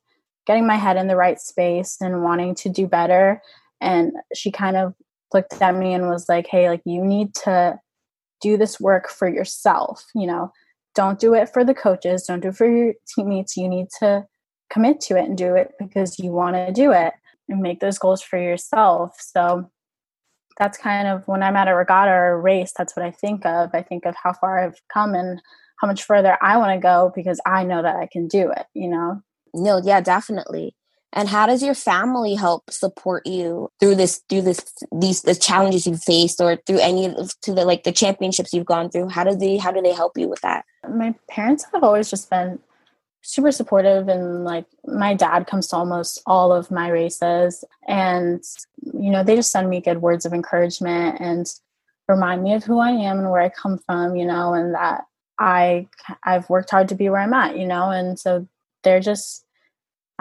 getting 0.46 0.68
my 0.68 0.76
head 0.76 0.98
in 0.98 1.08
the 1.08 1.16
right 1.16 1.40
space 1.40 1.98
and 2.02 2.24
wanting 2.24 2.56
to 2.56 2.70
do 2.70 2.88
better. 2.88 3.42
And 3.80 4.14
she 4.36 4.52
kind 4.52 4.76
of 4.76 4.94
looked 5.34 5.62
at 5.62 5.76
me 5.76 5.94
and 5.94 6.10
was 6.10 6.28
like 6.28 6.48
hey 6.48 6.70
like 6.70 6.82
you 6.86 7.04
need 7.04 7.34
to 7.36 7.80
do 8.42 8.58
this 8.58 8.80
work 8.80 9.10
for 9.10 9.30
yourself 9.30 10.06
you 10.16 10.28
know? 10.28 10.52
Don't 10.94 11.20
do 11.20 11.34
it 11.34 11.50
for 11.50 11.64
the 11.64 11.74
coaches 11.74 12.24
don't 12.24 12.42
do 12.42 12.50
it 12.50 12.56
for 12.56 12.68
your 12.68 12.94
teammates. 13.08 13.58
You 13.58 13.70
need 13.70 13.88
to 14.00 14.26
commit 14.70 15.02
to 15.02 15.18
it 15.18 15.26
and 15.26 15.38
do 15.38 15.56
it 15.56 15.72
because 15.80 16.20
you 16.20 16.32
want 16.32 16.56
to 16.56 16.72
do 16.72 16.92
it 16.92 17.14
and 17.50 17.62
make 17.62 17.80
those 17.80 17.98
goals 17.98 18.22
for 18.22 18.40
yourself. 18.40 19.16
So 19.20 19.70
that's 20.58 20.78
kind 20.78 21.08
of 21.08 21.28
when 21.28 21.44
i'm 21.44 21.56
at 21.56 21.68
a 21.68 21.76
regatta 21.76 22.12
or 22.12 22.34
a 22.34 22.40
race 22.40 22.74
that's 22.78 22.96
what 22.96 23.06
i 23.06 23.12
think 23.12 23.46
of. 23.46 23.70
I 23.74 23.82
think 23.82 24.06
of 24.06 24.16
how 24.22 24.34
far 24.34 24.60
i've 24.60 24.80
come 24.94 25.16
and 25.16 25.42
how 25.80 25.88
much 25.88 26.04
further 26.04 26.38
i 26.42 26.58
want 26.58 26.74
to 26.78 26.82
go 26.82 27.12
because 27.16 27.40
i 27.46 27.64
know 27.64 27.82
that 27.82 27.96
i 27.96 28.08
can 28.12 28.28
do 28.28 28.52
it 28.52 28.66
you 28.74 28.90
know? 28.90 29.22
No 29.54 29.82
yeah 29.84 30.02
definitely 30.02 30.76
and 31.14 31.30
how 31.30 31.46
does 31.46 31.62
your 31.62 31.76
family 31.76 32.36
help 32.36 32.70
support 32.70 33.26
you 33.26 33.70
through 33.80 33.96
this 33.96 34.22
through 34.30 34.44
this 34.44 34.64
these 34.92 35.22
the 35.22 35.36
challenges 35.36 35.86
you've 35.86 36.04
faced 36.04 36.40
or 36.40 36.58
through 36.68 36.80
any 36.80 37.06
of 37.06 37.40
to 37.42 37.54
the 37.54 37.66
like 37.66 37.84
the 37.84 37.92
championships 37.92 38.54
you've 38.54 38.66
gone 38.66 38.90
through? 38.90 39.10
How 39.10 39.24
do 39.24 39.36
they 39.36 39.58
how 39.58 39.72
do 39.72 39.82
they 39.82 39.94
help 39.94 40.18
you 40.18 40.30
with 40.30 40.42
that? 40.42 40.66
My 40.90 41.14
parents 41.30 41.66
have 41.74 41.84
always 41.84 42.10
just 42.10 42.30
been 42.30 42.60
super 43.24 43.52
supportive 43.52 44.08
and 44.08 44.44
like 44.44 44.66
my 44.86 45.14
dad 45.14 45.48
comes 45.48 45.68
to 45.68 45.76
almost 45.76 46.22
all 46.26 46.52
of 46.52 46.72
my 46.72 46.90
races. 46.90 47.64
And 47.88 48.44
you 48.82 49.12
know 49.12 49.24
they 49.24 49.36
just 49.36 49.52
send 49.52 49.70
me 49.70 49.82
good 49.82 50.02
words 50.02 50.26
of 50.26 50.34
encouragement 50.34 51.20
and 51.20 51.46
remind 52.08 52.44
me 52.44 52.54
of 52.54 52.64
who 52.64 52.80
i 52.80 52.90
am 52.90 53.20
and 53.20 53.32
where 53.32 53.42
i 53.42 53.48
come 53.48 53.78
from 53.86 54.18
you 54.18 54.26
know 54.26 54.54
and 54.54 54.74
that 54.74 55.06
i 55.40 55.88
i've 56.24 56.50
worked 56.50 56.70
hard 56.70 56.90
to 56.90 56.96
be 56.96 57.08
where 57.08 57.22
i'm 57.22 57.34
at 57.34 57.58
you 57.58 57.66
know? 57.66 57.90
And 57.90 58.20
so 58.20 58.48
they're 58.84 59.00
just 59.00 59.46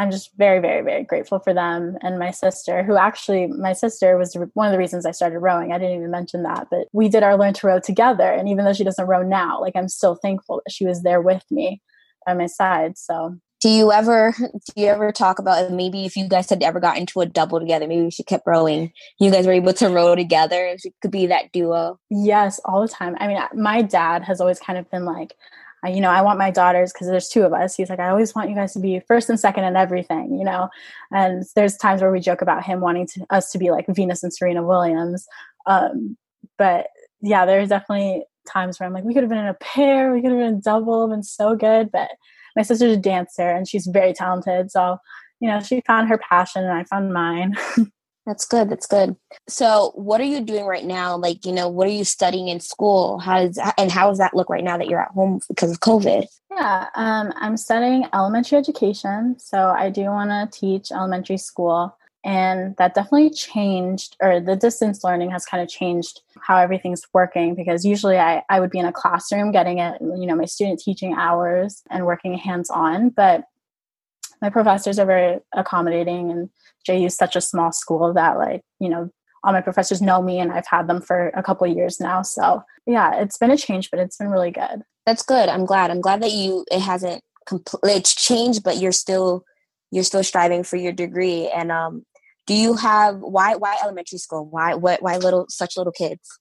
I'm 0.00 0.10
just 0.10 0.34
very, 0.38 0.60
very, 0.60 0.82
very 0.82 1.04
grateful 1.04 1.40
for 1.40 1.52
them 1.52 1.98
and 2.00 2.18
my 2.18 2.30
sister, 2.30 2.82
who 2.82 2.96
actually, 2.96 3.48
my 3.48 3.74
sister 3.74 4.16
was 4.16 4.34
one 4.54 4.66
of 4.66 4.72
the 4.72 4.78
reasons 4.78 5.04
I 5.04 5.10
started 5.10 5.40
rowing. 5.40 5.72
I 5.72 5.78
didn't 5.78 5.96
even 5.98 6.10
mention 6.10 6.42
that, 6.44 6.68
but 6.70 6.88
we 6.94 7.10
did 7.10 7.22
our 7.22 7.36
learn 7.36 7.52
to 7.52 7.66
row 7.66 7.80
together. 7.80 8.32
And 8.32 8.48
even 8.48 8.64
though 8.64 8.72
she 8.72 8.82
doesn't 8.82 9.06
row 9.06 9.22
now, 9.22 9.60
like 9.60 9.76
I'm 9.76 9.88
still 9.88 10.14
thankful 10.14 10.62
that 10.64 10.72
she 10.72 10.86
was 10.86 11.02
there 11.02 11.20
with 11.20 11.44
me 11.50 11.82
by 12.24 12.32
my 12.32 12.46
side. 12.46 12.96
So 12.96 13.36
do 13.60 13.68
you 13.68 13.92
ever 13.92 14.34
do 14.38 14.72
you 14.74 14.86
ever 14.86 15.12
talk 15.12 15.38
about 15.38 15.70
maybe 15.70 16.06
if 16.06 16.16
you 16.16 16.26
guys 16.26 16.48
had 16.48 16.62
ever 16.62 16.80
got 16.80 16.96
into 16.96 17.20
a 17.20 17.26
double 17.26 17.60
together 17.60 17.86
maybe 17.86 18.10
she 18.10 18.22
kept 18.22 18.46
rowing 18.46 18.90
you 19.18 19.30
guys 19.30 19.46
were 19.46 19.52
able 19.52 19.74
to 19.74 19.88
row 19.88 20.14
together 20.14 20.64
it 20.64 20.80
could 21.02 21.10
be 21.10 21.26
that 21.26 21.52
duo 21.52 21.98
yes 22.08 22.58
all 22.64 22.80
the 22.80 22.88
time 22.88 23.14
i 23.20 23.26
mean 23.26 23.38
my 23.54 23.82
dad 23.82 24.22
has 24.22 24.40
always 24.40 24.58
kind 24.58 24.78
of 24.78 24.90
been 24.90 25.04
like 25.04 25.34
I, 25.84 25.90
you 25.90 26.00
know, 26.00 26.10
I 26.10 26.22
want 26.22 26.38
my 26.38 26.50
daughters 26.50 26.92
because 26.92 27.06
there's 27.06 27.28
two 27.28 27.42
of 27.42 27.52
us. 27.52 27.74
He's 27.74 27.90
like, 27.90 28.00
I 28.00 28.08
always 28.08 28.34
want 28.34 28.50
you 28.50 28.54
guys 28.54 28.72
to 28.74 28.80
be 28.80 29.00
first 29.06 29.28
and 29.28 29.40
second 29.40 29.64
in 29.64 29.76
everything, 29.76 30.36
you 30.38 30.44
know. 30.44 30.68
And 31.10 31.44
there's 31.56 31.76
times 31.76 32.02
where 32.02 32.10
we 32.10 32.20
joke 32.20 32.42
about 32.42 32.64
him 32.64 32.80
wanting 32.80 33.06
to, 33.08 33.26
us 33.30 33.50
to 33.52 33.58
be 33.58 33.70
like 33.70 33.86
Venus 33.88 34.22
and 34.22 34.32
Serena 34.32 34.62
Williams. 34.62 35.26
Um, 35.66 36.16
but 36.58 36.88
yeah, 37.22 37.46
there's 37.46 37.68
definitely 37.68 38.24
times 38.48 38.78
where 38.78 38.86
I'm 38.86 38.92
like, 38.92 39.04
we 39.04 39.14
could 39.14 39.22
have 39.22 39.30
been 39.30 39.38
in 39.38 39.46
a 39.46 39.54
pair, 39.54 40.12
we 40.12 40.20
could 40.20 40.32
have 40.32 40.40
been 40.40 40.54
a 40.54 40.60
double, 40.60 41.08
been 41.08 41.22
so 41.22 41.54
good. 41.54 41.90
But 41.90 42.10
my 42.56 42.62
sister's 42.62 42.92
a 42.92 43.00
dancer 43.00 43.48
and 43.48 43.68
she's 43.68 43.86
very 43.86 44.12
talented, 44.12 44.70
so 44.70 44.98
you 45.40 45.48
know, 45.48 45.60
she 45.60 45.80
found 45.86 46.08
her 46.08 46.18
passion 46.18 46.62
and 46.64 46.72
I 46.72 46.84
found 46.84 47.12
mine. 47.12 47.56
That's 48.26 48.44
good. 48.46 48.68
That's 48.68 48.86
good. 48.86 49.16
So, 49.48 49.92
what 49.94 50.20
are 50.20 50.24
you 50.24 50.40
doing 50.42 50.66
right 50.66 50.84
now? 50.84 51.16
Like, 51.16 51.46
you 51.46 51.52
know, 51.52 51.68
what 51.68 51.86
are 51.86 51.92
you 51.92 52.04
studying 52.04 52.48
in 52.48 52.60
school? 52.60 53.18
How 53.18 53.46
does 53.46 53.58
and 53.78 53.90
how 53.90 54.08
does 54.08 54.18
that 54.18 54.34
look 54.34 54.50
right 54.50 54.64
now 54.64 54.76
that 54.76 54.88
you're 54.88 55.00
at 55.00 55.12
home 55.12 55.40
because 55.48 55.70
of 55.70 55.80
COVID? 55.80 56.26
Yeah, 56.50 56.86
um, 56.94 57.32
I'm 57.36 57.56
studying 57.56 58.06
elementary 58.12 58.58
education. 58.58 59.36
So, 59.38 59.68
I 59.70 59.88
do 59.88 60.02
want 60.02 60.30
to 60.30 60.58
teach 60.58 60.92
elementary 60.92 61.38
school, 61.38 61.96
and 62.22 62.76
that 62.76 62.94
definitely 62.94 63.30
changed, 63.30 64.16
or 64.20 64.38
the 64.38 64.54
distance 64.56 65.02
learning 65.02 65.30
has 65.30 65.46
kind 65.46 65.62
of 65.62 65.68
changed 65.70 66.20
how 66.42 66.58
everything's 66.58 67.02
working. 67.14 67.54
Because 67.54 67.86
usually, 67.86 68.18
I 68.18 68.42
I 68.50 68.60
would 68.60 68.70
be 68.70 68.78
in 68.78 68.84
a 68.86 68.92
classroom 68.92 69.50
getting 69.50 69.78
it, 69.78 69.98
you 70.02 70.26
know, 70.26 70.36
my 70.36 70.44
student 70.44 70.78
teaching 70.78 71.14
hours 71.14 71.82
and 71.88 72.04
working 72.04 72.34
hands 72.34 72.68
on, 72.68 73.08
but 73.08 73.44
my 74.40 74.50
professors 74.50 74.98
are 74.98 75.06
very 75.06 75.38
accommodating 75.54 76.30
and 76.30 76.50
JU 76.86 77.06
is 77.06 77.16
such 77.16 77.36
a 77.36 77.40
small 77.40 77.72
school 77.72 78.12
that 78.14 78.38
like, 78.38 78.62
you 78.78 78.88
know, 78.88 79.10
all 79.42 79.52
my 79.52 79.60
professors 79.60 80.02
know 80.02 80.22
me 80.22 80.38
and 80.38 80.52
I've 80.52 80.66
had 80.66 80.86
them 80.86 81.00
for 81.00 81.28
a 81.28 81.42
couple 81.42 81.66
years 81.66 82.00
now. 82.00 82.22
So 82.22 82.62
yeah, 82.86 83.20
it's 83.20 83.38
been 83.38 83.50
a 83.50 83.56
change, 83.56 83.90
but 83.90 84.00
it's 84.00 84.16
been 84.16 84.28
really 84.28 84.50
good. 84.50 84.82
That's 85.06 85.22
good. 85.22 85.48
I'm 85.48 85.64
glad. 85.64 85.90
I'm 85.90 86.00
glad 86.00 86.22
that 86.22 86.32
you 86.32 86.64
it 86.70 86.80
hasn't 86.80 87.22
completely 87.46 87.92
it's 87.92 88.14
changed, 88.14 88.62
but 88.62 88.78
you're 88.78 88.92
still 88.92 89.44
you're 89.90 90.04
still 90.04 90.22
striving 90.22 90.62
for 90.62 90.76
your 90.76 90.92
degree. 90.92 91.48
And 91.48 91.72
um, 91.72 92.04
do 92.46 92.54
you 92.54 92.74
have 92.74 93.18
why 93.20 93.56
why 93.56 93.76
elementary 93.82 94.18
school? 94.18 94.46
Why 94.46 94.74
what 94.74 95.02
why 95.02 95.16
little 95.16 95.46
such 95.48 95.76
little 95.76 95.92
kids? 95.92 96.38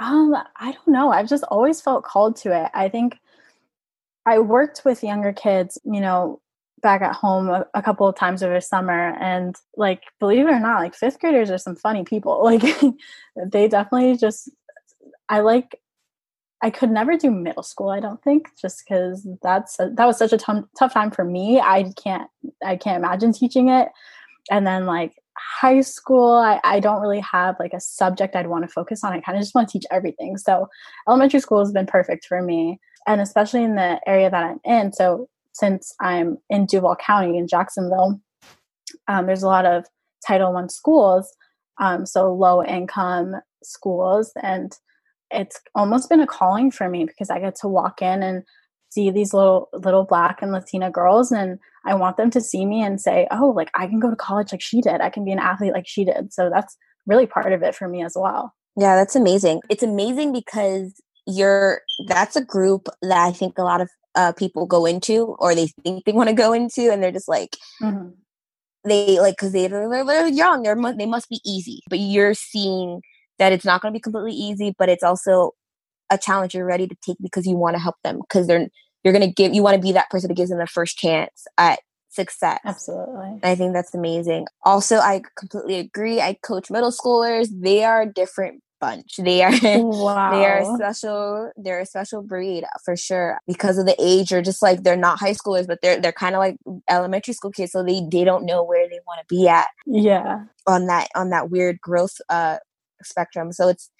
Um, 0.00 0.34
I 0.56 0.72
don't 0.72 0.88
know. 0.88 1.10
I've 1.10 1.28
just 1.28 1.44
always 1.44 1.80
felt 1.80 2.04
called 2.04 2.36
to 2.36 2.64
it. 2.64 2.70
I 2.74 2.88
think 2.88 3.16
I 4.26 4.40
worked 4.40 4.82
with 4.84 5.04
younger 5.04 5.32
kids, 5.32 5.78
you 5.84 6.00
know, 6.00 6.40
back 6.86 7.02
at 7.02 7.16
home 7.16 7.48
a, 7.48 7.66
a, 7.74 7.82
couple 7.82 8.06
of 8.06 8.14
times 8.14 8.44
over 8.44 8.60
summer 8.60 9.16
and 9.20 9.56
like 9.76 10.04
believe 10.20 10.46
it 10.46 10.52
or 10.52 10.60
not 10.60 10.78
like 10.78 10.94
fifth 10.94 11.18
graders 11.18 11.50
are 11.50 11.58
some 11.58 11.74
funny 11.74 12.04
people. 12.04 12.40
Like 12.46 12.62
they 13.50 13.66
definitely 13.66 14.16
just 14.16 14.48
i 15.28 15.40
like 15.40 15.80
i 16.62 16.70
could 16.70 16.90
never 16.90 17.16
do 17.16 17.30
middle 17.30 17.64
school 17.64 17.90
i 17.90 17.98
don't 17.98 18.22
think 18.22 18.48
just 18.60 18.84
because 18.84 19.26
that's 19.42 19.80
a, 19.80 19.90
that 19.94 20.06
was 20.06 20.16
such 20.16 20.32
a 20.32 20.38
t- 20.38 20.68
tough 20.78 20.94
time 20.94 21.10
for 21.10 21.24
me. 21.24 21.60
I 21.60 21.92
can't 22.02 22.30
i 22.64 22.76
can't 22.76 23.02
imagine 23.02 23.32
teaching 23.32 23.68
it. 23.68 23.88
And 24.48 24.64
then 24.64 24.86
like 24.86 25.14
high 25.36 25.80
school 25.80 26.34
I, 26.36 26.60
I 26.62 26.78
don't 26.78 27.02
really 27.02 27.20
have 27.20 27.56
like 27.58 27.74
a 27.74 27.80
subject 27.80 28.36
i'd 28.36 28.46
want 28.46 28.64
to 28.64 28.68
focus 28.68 29.02
on. 29.02 29.12
I 29.12 29.20
kind 29.20 29.36
of 29.36 29.42
just 29.42 29.56
want 29.56 29.68
to 29.68 29.72
teach 29.72 29.86
everything. 29.90 30.36
So 30.36 30.68
elementary 31.08 31.40
school 31.40 31.58
has 31.58 31.72
been 31.72 31.86
perfect 31.86 32.26
for 32.26 32.40
me 32.42 32.78
and 33.08 33.20
especially 33.20 33.64
in 33.64 33.74
the 33.74 34.00
area 34.06 34.30
that 34.30 34.44
i'm 34.44 34.60
in. 34.64 34.92
So 34.92 35.28
since 35.58 35.94
i'm 36.00 36.38
in 36.50 36.66
duval 36.66 36.96
county 36.96 37.36
in 37.38 37.46
jacksonville 37.46 38.20
um, 39.08 39.26
there's 39.26 39.42
a 39.42 39.48
lot 39.48 39.66
of 39.66 39.84
title 40.26 40.52
one 40.52 40.68
schools 40.68 41.34
um, 41.78 42.06
so 42.06 42.32
low 42.32 42.62
income 42.64 43.34
schools 43.62 44.32
and 44.42 44.72
it's 45.30 45.60
almost 45.74 46.08
been 46.08 46.20
a 46.20 46.26
calling 46.26 46.70
for 46.70 46.88
me 46.88 47.04
because 47.04 47.30
i 47.30 47.38
get 47.38 47.54
to 47.54 47.68
walk 47.68 48.00
in 48.00 48.22
and 48.22 48.42
see 48.90 49.10
these 49.10 49.34
little 49.34 49.68
little 49.72 50.04
black 50.04 50.40
and 50.40 50.52
latina 50.52 50.90
girls 50.90 51.32
and 51.32 51.58
i 51.84 51.94
want 51.94 52.16
them 52.16 52.30
to 52.30 52.40
see 52.40 52.64
me 52.64 52.82
and 52.82 53.00
say 53.00 53.26
oh 53.30 53.48
like 53.48 53.70
i 53.74 53.86
can 53.86 53.98
go 53.98 54.10
to 54.10 54.16
college 54.16 54.52
like 54.52 54.62
she 54.62 54.80
did. 54.80 55.00
I 55.00 55.10
can 55.10 55.24
be 55.24 55.32
an 55.32 55.38
athlete 55.38 55.72
like 55.72 55.86
she 55.86 56.04
did. 56.04 56.32
So 56.32 56.50
that's 56.52 56.76
really 57.06 57.26
part 57.26 57.52
of 57.52 57.62
it 57.62 57.74
for 57.74 57.88
me 57.88 58.04
as 58.04 58.14
well. 58.16 58.54
Yeah 58.76 58.94
that's 58.96 59.16
amazing. 59.16 59.60
It's 59.68 59.82
amazing 59.82 60.32
because 60.32 61.00
you're 61.26 61.80
that's 62.06 62.36
a 62.36 62.44
group 62.44 62.86
that 63.02 63.18
i 63.18 63.32
think 63.32 63.58
a 63.58 63.62
lot 63.62 63.80
of 63.80 63.90
uh, 64.16 64.32
people 64.32 64.66
go 64.66 64.86
into 64.86 65.36
or 65.38 65.54
they 65.54 65.68
think 65.84 66.04
they 66.04 66.12
want 66.12 66.28
to 66.28 66.34
go 66.34 66.52
into 66.52 66.90
and 66.90 67.02
they're 67.02 67.12
just 67.12 67.28
like 67.28 67.56
mm-hmm. 67.80 68.08
they 68.84 69.20
like 69.20 69.34
because 69.34 69.52
they, 69.52 69.66
they're, 69.68 70.04
they're 70.04 70.26
young 70.26 70.62
they're, 70.62 70.94
they 70.96 71.06
must 71.06 71.28
be 71.28 71.40
easy. 71.44 71.82
But 71.88 72.00
you're 72.00 72.34
seeing 72.34 73.02
that 73.38 73.52
it's 73.52 73.64
not 73.64 73.82
going 73.82 73.92
to 73.92 73.96
be 73.96 74.02
completely 74.02 74.32
easy 74.32 74.74
but 74.76 74.88
it's 74.88 75.04
also 75.04 75.52
a 76.10 76.18
challenge 76.18 76.54
you're 76.54 76.66
ready 76.66 76.86
to 76.86 76.96
take 77.04 77.16
because 77.20 77.46
you 77.46 77.56
want 77.56 77.76
to 77.76 77.82
help 77.82 77.96
them 78.02 78.20
because 78.20 78.46
they're 78.46 78.68
you're 79.04 79.12
going 79.12 79.26
to 79.26 79.32
give 79.32 79.54
you 79.54 79.62
want 79.62 79.76
to 79.76 79.80
be 79.80 79.92
that 79.92 80.10
person 80.10 80.28
that 80.28 80.34
gives 80.34 80.50
them 80.50 80.58
the 80.58 80.66
first 80.66 80.98
chance 80.98 81.46
at 81.58 81.78
success. 82.08 82.60
Absolutely. 82.64 83.38
I 83.42 83.54
think 83.54 83.72
that's 83.72 83.94
amazing. 83.94 84.46
Also 84.64 84.96
i 84.96 85.22
completely 85.36 85.78
agree. 85.78 86.20
I 86.20 86.36
coach 86.42 86.70
middle 86.70 86.90
schoolers. 86.90 87.48
They 87.52 87.84
are 87.84 88.02
a 88.02 88.12
different 88.12 88.62
bunch. 88.80 89.16
They 89.18 89.42
are 89.42 89.52
wow. 89.52 90.30
they 90.38 90.44
are 90.44 90.76
special 90.76 91.52
they're 91.56 91.80
a 91.80 91.86
special 91.86 92.22
breed 92.22 92.64
for 92.84 92.96
sure 92.96 93.38
because 93.46 93.78
of 93.78 93.86
the 93.86 93.96
age 93.98 94.32
or 94.32 94.42
just 94.42 94.62
like 94.62 94.82
they're 94.82 94.96
not 94.96 95.18
high 95.18 95.32
schoolers 95.32 95.66
but 95.66 95.78
they're 95.82 96.00
they're 96.00 96.12
kind 96.12 96.34
of 96.34 96.40
like 96.40 96.56
elementary 96.88 97.34
school 97.34 97.50
kids 97.50 97.72
so 97.72 97.82
they 97.82 98.02
they 98.10 98.24
don't 98.24 98.44
know 98.44 98.62
where 98.62 98.88
they 98.88 99.00
want 99.06 99.20
to 99.20 99.34
be 99.34 99.48
at 99.48 99.66
yeah. 99.86 100.44
on 100.66 100.86
that 100.86 101.08
on 101.14 101.30
that 101.30 101.50
weird 101.50 101.80
growth 101.80 102.16
uh 102.28 102.58
spectrum 103.02 103.52
so 103.52 103.68
it's 103.68 103.90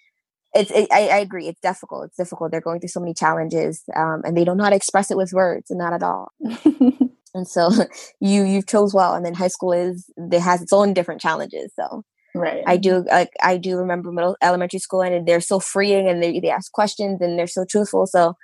it's 0.55 0.71
it, 0.71 0.89
I, 0.91 1.09
I, 1.09 1.19
agree 1.19 1.49
it's 1.49 1.61
difficult 1.61 2.07
it's 2.07 2.17
difficult 2.17 2.51
they're 2.51 2.61
going 2.61 2.81
through 2.81 2.89
so 2.89 3.01
many 3.01 3.13
challenges 3.13 3.83
um, 3.95 4.23
and 4.25 4.37
they 4.37 4.45
don't 4.45 4.57
know 4.57 4.65
how 4.65 4.71
to 4.71 4.77
express 4.77 5.11
it 5.11 5.17
with 5.17 5.33
words 5.33 5.71
and 5.71 5.79
not 5.79 5.93
at 5.93 6.03
all. 6.03 6.33
And 7.37 7.47
so 7.47 7.71
you 8.21 8.45
you 8.45 8.63
chose 8.63 8.95
well 8.95 9.15
and 9.15 9.25
then 9.25 9.35
high 9.35 9.49
school 9.49 9.73
is 9.73 10.11
it 10.17 10.41
has 10.41 10.63
its 10.63 10.73
own 10.73 10.95
different 10.95 11.21
challenges 11.21 11.71
so 11.77 12.03
right. 12.39 12.63
I 12.67 12.77
do 12.77 13.05
like 13.11 13.31
i 13.43 13.57
do 13.57 13.77
remember 13.77 14.13
middle 14.13 14.37
elementary 14.43 14.79
school 14.79 15.03
and 15.03 15.27
they're 15.27 15.41
so 15.41 15.61
freeing 15.61 16.09
and 16.09 16.23
they, 16.23 16.41
they 16.41 16.51
ask 16.51 16.73
questions 16.73 17.21
and 17.21 17.39
they're 17.39 17.47
so 17.47 17.65
truthful. 17.65 18.07
So 18.07 18.37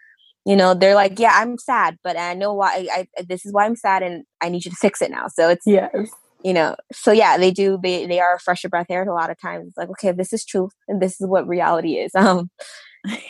you 0.45 0.57
know 0.57 0.75
they're 0.75 0.95
like 0.95 1.19
yeah 1.19 1.33
i'm 1.35 1.57
sad 1.59 1.99
but 2.03 2.17
i 2.17 2.35
know 2.35 2.53
why 2.53 2.89
I, 2.93 3.07
I 3.19 3.23
this 3.23 3.47
is 3.47 3.53
why 3.53 3.65
i'm 3.65 3.77
sad 3.77 4.03
and 4.03 4.25
i 4.41 4.49
need 4.49 4.65
you 4.65 4.71
to 4.71 4.77
fix 4.77 5.01
it 5.01 5.11
now. 5.11 5.29
So 5.29 5.49
it's 5.49 5.67
yes. 5.67 6.11
you 6.45 6.53
know 6.53 6.77
so 6.93 7.13
yeah 7.13 7.37
they 7.39 7.51
do 7.51 7.79
they 7.83 8.07
they 8.07 8.21
are 8.21 8.37
a 8.37 8.41
fresher 8.41 8.69
breath 8.69 8.87
air 8.91 9.05
a 9.05 9.15
lot 9.15 9.31
of 9.31 9.41
times. 9.41 9.69
It's 9.69 9.77
like 9.77 9.91
okay 9.91 10.13
this 10.13 10.33
is 10.33 10.45
truth 10.45 10.73
and 10.89 11.01
this 11.01 11.21
is 11.21 11.27
what 11.27 11.47
reality 11.47 11.95
is. 11.95 12.13
Um 12.23 12.51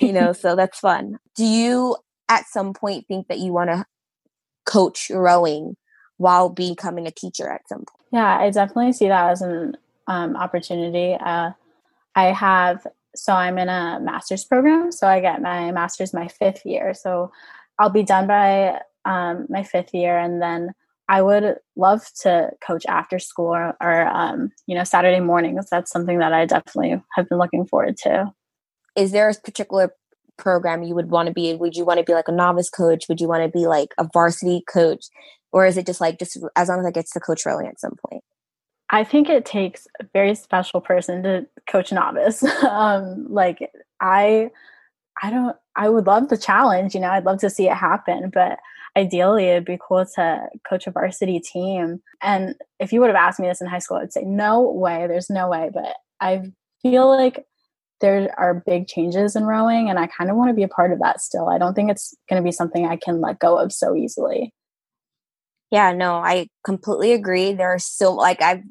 you 0.00 0.12
know 0.12 0.32
so 0.42 0.56
that's 0.56 0.78
fun. 0.78 1.18
Do 1.36 1.44
you 1.44 1.96
at 2.28 2.46
some 2.46 2.72
point 2.72 3.06
think 3.08 3.28
that 3.28 3.38
you 3.38 3.52
want 3.52 3.70
to 3.70 3.84
coach 4.64 5.10
rowing 5.10 5.76
while 6.18 6.48
becoming 6.48 7.06
a 7.06 7.10
teacher 7.10 7.50
at 7.50 7.68
some 7.68 7.78
point? 7.78 8.08
Yeah 8.12 8.38
i 8.38 8.50
definitely 8.50 8.92
see 8.92 9.08
that 9.08 9.30
as 9.30 9.42
an 9.42 9.76
um, 10.06 10.36
opportunity 10.36 11.14
uh, 11.14 11.50
i 12.14 12.24
have 12.26 12.86
so 13.14 13.32
i'm 13.32 13.58
in 13.58 13.68
a 13.68 13.98
master's 14.00 14.44
program 14.44 14.90
so 14.92 15.06
i 15.06 15.20
get 15.20 15.42
my 15.42 15.70
master's 15.72 16.14
my 16.14 16.28
fifth 16.28 16.64
year 16.64 16.94
so 16.94 17.30
i'll 17.78 17.90
be 17.90 18.02
done 18.02 18.26
by 18.26 18.78
um, 19.04 19.46
my 19.48 19.62
fifth 19.62 19.92
year 19.92 20.18
and 20.18 20.40
then 20.40 20.72
I 21.08 21.20
would 21.20 21.56
love 21.76 22.06
to 22.22 22.50
coach 22.66 22.86
after 22.88 23.18
school 23.18 23.54
or, 23.54 23.76
or 23.82 24.06
um, 24.06 24.50
you 24.66 24.74
know, 24.74 24.84
Saturday 24.84 25.20
mornings. 25.20 25.66
That's 25.70 25.90
something 25.90 26.18
that 26.20 26.32
I 26.32 26.46
definitely 26.46 27.02
have 27.14 27.28
been 27.28 27.36
looking 27.36 27.66
forward 27.66 27.98
to. 28.04 28.32
Is 28.96 29.12
there 29.12 29.28
a 29.28 29.34
particular 29.34 29.92
program 30.38 30.82
you 30.82 30.94
would 30.94 31.10
want 31.10 31.26
to 31.26 31.34
be? 31.34 31.54
Would 31.54 31.76
you 31.76 31.84
want 31.84 31.98
to 31.98 32.04
be 32.04 32.14
like 32.14 32.28
a 32.28 32.32
novice 32.32 32.70
coach? 32.70 33.08
Would 33.10 33.20
you 33.20 33.28
want 33.28 33.42
to 33.42 33.50
be 33.50 33.66
like 33.66 33.90
a 33.98 34.08
varsity 34.10 34.62
coach? 34.66 35.06
Or 35.52 35.66
is 35.66 35.76
it 35.76 35.86
just 35.86 36.00
like 36.00 36.18
just 36.18 36.38
as 36.56 36.68
long 36.68 36.80
as 36.80 36.86
I 36.86 36.90
get 36.90 37.06
to 37.12 37.20
coach 37.20 37.44
rowing 37.44 37.66
at 37.66 37.78
some 37.78 37.96
point? 38.08 38.22
I 38.92 39.04
think 39.04 39.28
it 39.30 39.46
takes 39.46 39.88
a 40.00 40.06
very 40.12 40.34
special 40.34 40.82
person 40.82 41.22
to 41.22 41.46
coach 41.66 41.90
a 41.90 41.94
novice. 41.94 42.42
um, 42.64 43.26
like 43.28 43.70
I, 44.00 44.50
I 45.22 45.30
don't. 45.30 45.56
I 45.74 45.88
would 45.88 46.06
love 46.06 46.28
the 46.28 46.36
challenge. 46.36 46.94
You 46.94 47.00
know, 47.00 47.10
I'd 47.10 47.24
love 47.24 47.40
to 47.40 47.50
see 47.50 47.66
it 47.68 47.74
happen, 47.74 48.30
but 48.32 48.58
ideally 48.96 49.46
it'd 49.46 49.64
be 49.64 49.78
cool 49.80 50.04
to 50.04 50.48
coach 50.68 50.86
a 50.86 50.90
varsity 50.90 51.40
team. 51.40 52.02
And 52.20 52.54
if 52.78 52.92
you 52.92 53.00
would 53.00 53.08
have 53.08 53.16
asked 53.16 53.40
me 53.40 53.48
this 53.48 53.62
in 53.62 53.66
high 53.66 53.78
school, 53.78 53.96
I'd 53.96 54.12
say, 54.12 54.22
no 54.22 54.60
way, 54.60 55.06
there's 55.06 55.30
no 55.30 55.48
way. 55.48 55.70
But 55.72 55.96
I 56.20 56.42
feel 56.82 57.08
like 57.08 57.46
there 58.02 58.34
are 58.38 58.62
big 58.66 58.88
changes 58.88 59.36
in 59.36 59.44
rowing, 59.44 59.88
and 59.88 59.98
I 59.98 60.08
kind 60.08 60.28
of 60.28 60.36
want 60.36 60.50
to 60.50 60.54
be 60.54 60.64
a 60.64 60.68
part 60.68 60.92
of 60.92 60.98
that 60.98 61.20
still. 61.20 61.48
I 61.48 61.56
don't 61.56 61.72
think 61.74 61.90
it's 61.90 62.14
going 62.28 62.42
to 62.42 62.44
be 62.44 62.52
something 62.52 62.86
I 62.86 62.96
can 62.96 63.20
let 63.20 63.38
go 63.38 63.56
of 63.56 63.72
so 63.72 63.96
easily. 63.96 64.52
Yeah, 65.70 65.92
no, 65.92 66.16
I 66.16 66.48
completely 66.64 67.12
agree. 67.12 67.54
There 67.54 67.72
are 67.72 67.78
so, 67.78 68.12
like, 68.12 68.42
I've, 68.42 68.62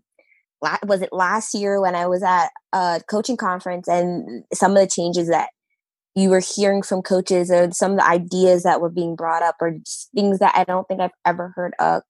was 0.83 1.01
it 1.01 1.11
last 1.11 1.53
year 1.53 1.81
when 1.81 1.95
I 1.95 2.07
was 2.07 2.23
at 2.23 2.49
a 2.73 3.01
coaching 3.09 3.37
conference 3.37 3.87
and 3.87 4.43
some 4.53 4.71
of 4.71 4.77
the 4.77 4.87
changes 4.87 5.27
that 5.27 5.49
you 6.15 6.29
were 6.29 6.41
hearing 6.41 6.81
from 6.81 7.01
coaches 7.01 7.49
or 7.49 7.71
some 7.71 7.91
of 7.91 7.97
the 7.97 8.07
ideas 8.07 8.63
that 8.63 8.81
were 8.81 8.89
being 8.89 9.15
brought 9.15 9.43
up 9.43 9.55
or 9.61 9.77
things 10.13 10.39
that 10.39 10.55
I 10.55 10.63
don't 10.63 10.87
think 10.87 10.99
I've 10.99 11.11
ever 11.25 11.53
heard 11.55 11.73
a, 11.79 12.01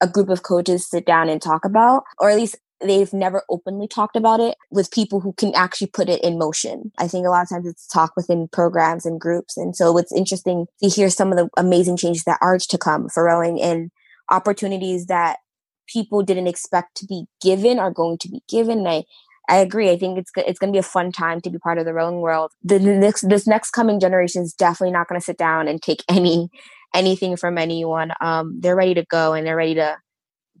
a 0.00 0.08
group 0.08 0.28
of 0.28 0.42
coaches 0.42 0.88
sit 0.88 1.04
down 1.04 1.28
and 1.28 1.40
talk 1.40 1.64
about, 1.64 2.04
or 2.18 2.30
at 2.30 2.36
least 2.36 2.56
they've 2.80 3.12
never 3.12 3.42
openly 3.48 3.86
talked 3.86 4.16
about 4.16 4.40
it 4.40 4.56
with 4.70 4.90
people 4.90 5.20
who 5.20 5.32
can 5.34 5.54
actually 5.54 5.86
put 5.86 6.08
it 6.08 6.22
in 6.22 6.38
motion. 6.38 6.90
I 6.98 7.06
think 7.06 7.26
a 7.26 7.30
lot 7.30 7.42
of 7.42 7.48
times 7.48 7.66
it's 7.66 7.86
talk 7.86 8.12
within 8.16 8.48
programs 8.48 9.06
and 9.06 9.20
groups. 9.20 9.56
And 9.56 9.76
so 9.76 9.96
it's 9.98 10.12
interesting 10.12 10.66
to 10.82 10.88
hear 10.88 11.10
some 11.10 11.30
of 11.30 11.38
the 11.38 11.48
amazing 11.56 11.96
changes 11.96 12.24
that 12.24 12.38
are 12.40 12.58
to 12.58 12.78
come 12.78 13.08
for 13.08 13.24
rowing 13.24 13.60
and 13.60 13.90
opportunities 14.30 15.06
that 15.06 15.38
people 15.86 16.22
didn't 16.22 16.46
expect 16.46 16.96
to 16.96 17.06
be 17.06 17.26
given 17.42 17.78
are 17.78 17.90
going 17.90 18.18
to 18.18 18.28
be 18.28 18.42
given. 18.48 18.78
And 18.78 18.88
I, 18.88 19.04
I 19.48 19.56
agree. 19.56 19.90
I 19.90 19.98
think 19.98 20.18
it's 20.18 20.30
it's 20.36 20.58
going 20.58 20.72
to 20.72 20.76
be 20.76 20.80
a 20.80 20.82
fun 20.82 21.12
time 21.12 21.40
to 21.42 21.50
be 21.50 21.58
part 21.58 21.78
of 21.78 21.84
the 21.84 21.94
rowing 21.94 22.20
world. 22.20 22.52
The 22.62 22.78
next 22.78 23.28
this 23.28 23.46
next 23.46 23.72
coming 23.72 24.00
generation 24.00 24.42
is 24.42 24.54
definitely 24.54 24.92
not 24.92 25.08
going 25.08 25.20
to 25.20 25.24
sit 25.24 25.36
down 25.36 25.68
and 25.68 25.82
take 25.82 26.02
any 26.08 26.48
anything 26.94 27.36
from 27.36 27.58
anyone. 27.58 28.12
Um, 28.20 28.58
they're 28.60 28.76
ready 28.76 28.94
to 28.94 29.04
go 29.04 29.32
and 29.34 29.46
they're 29.46 29.56
ready 29.56 29.74
to 29.74 29.96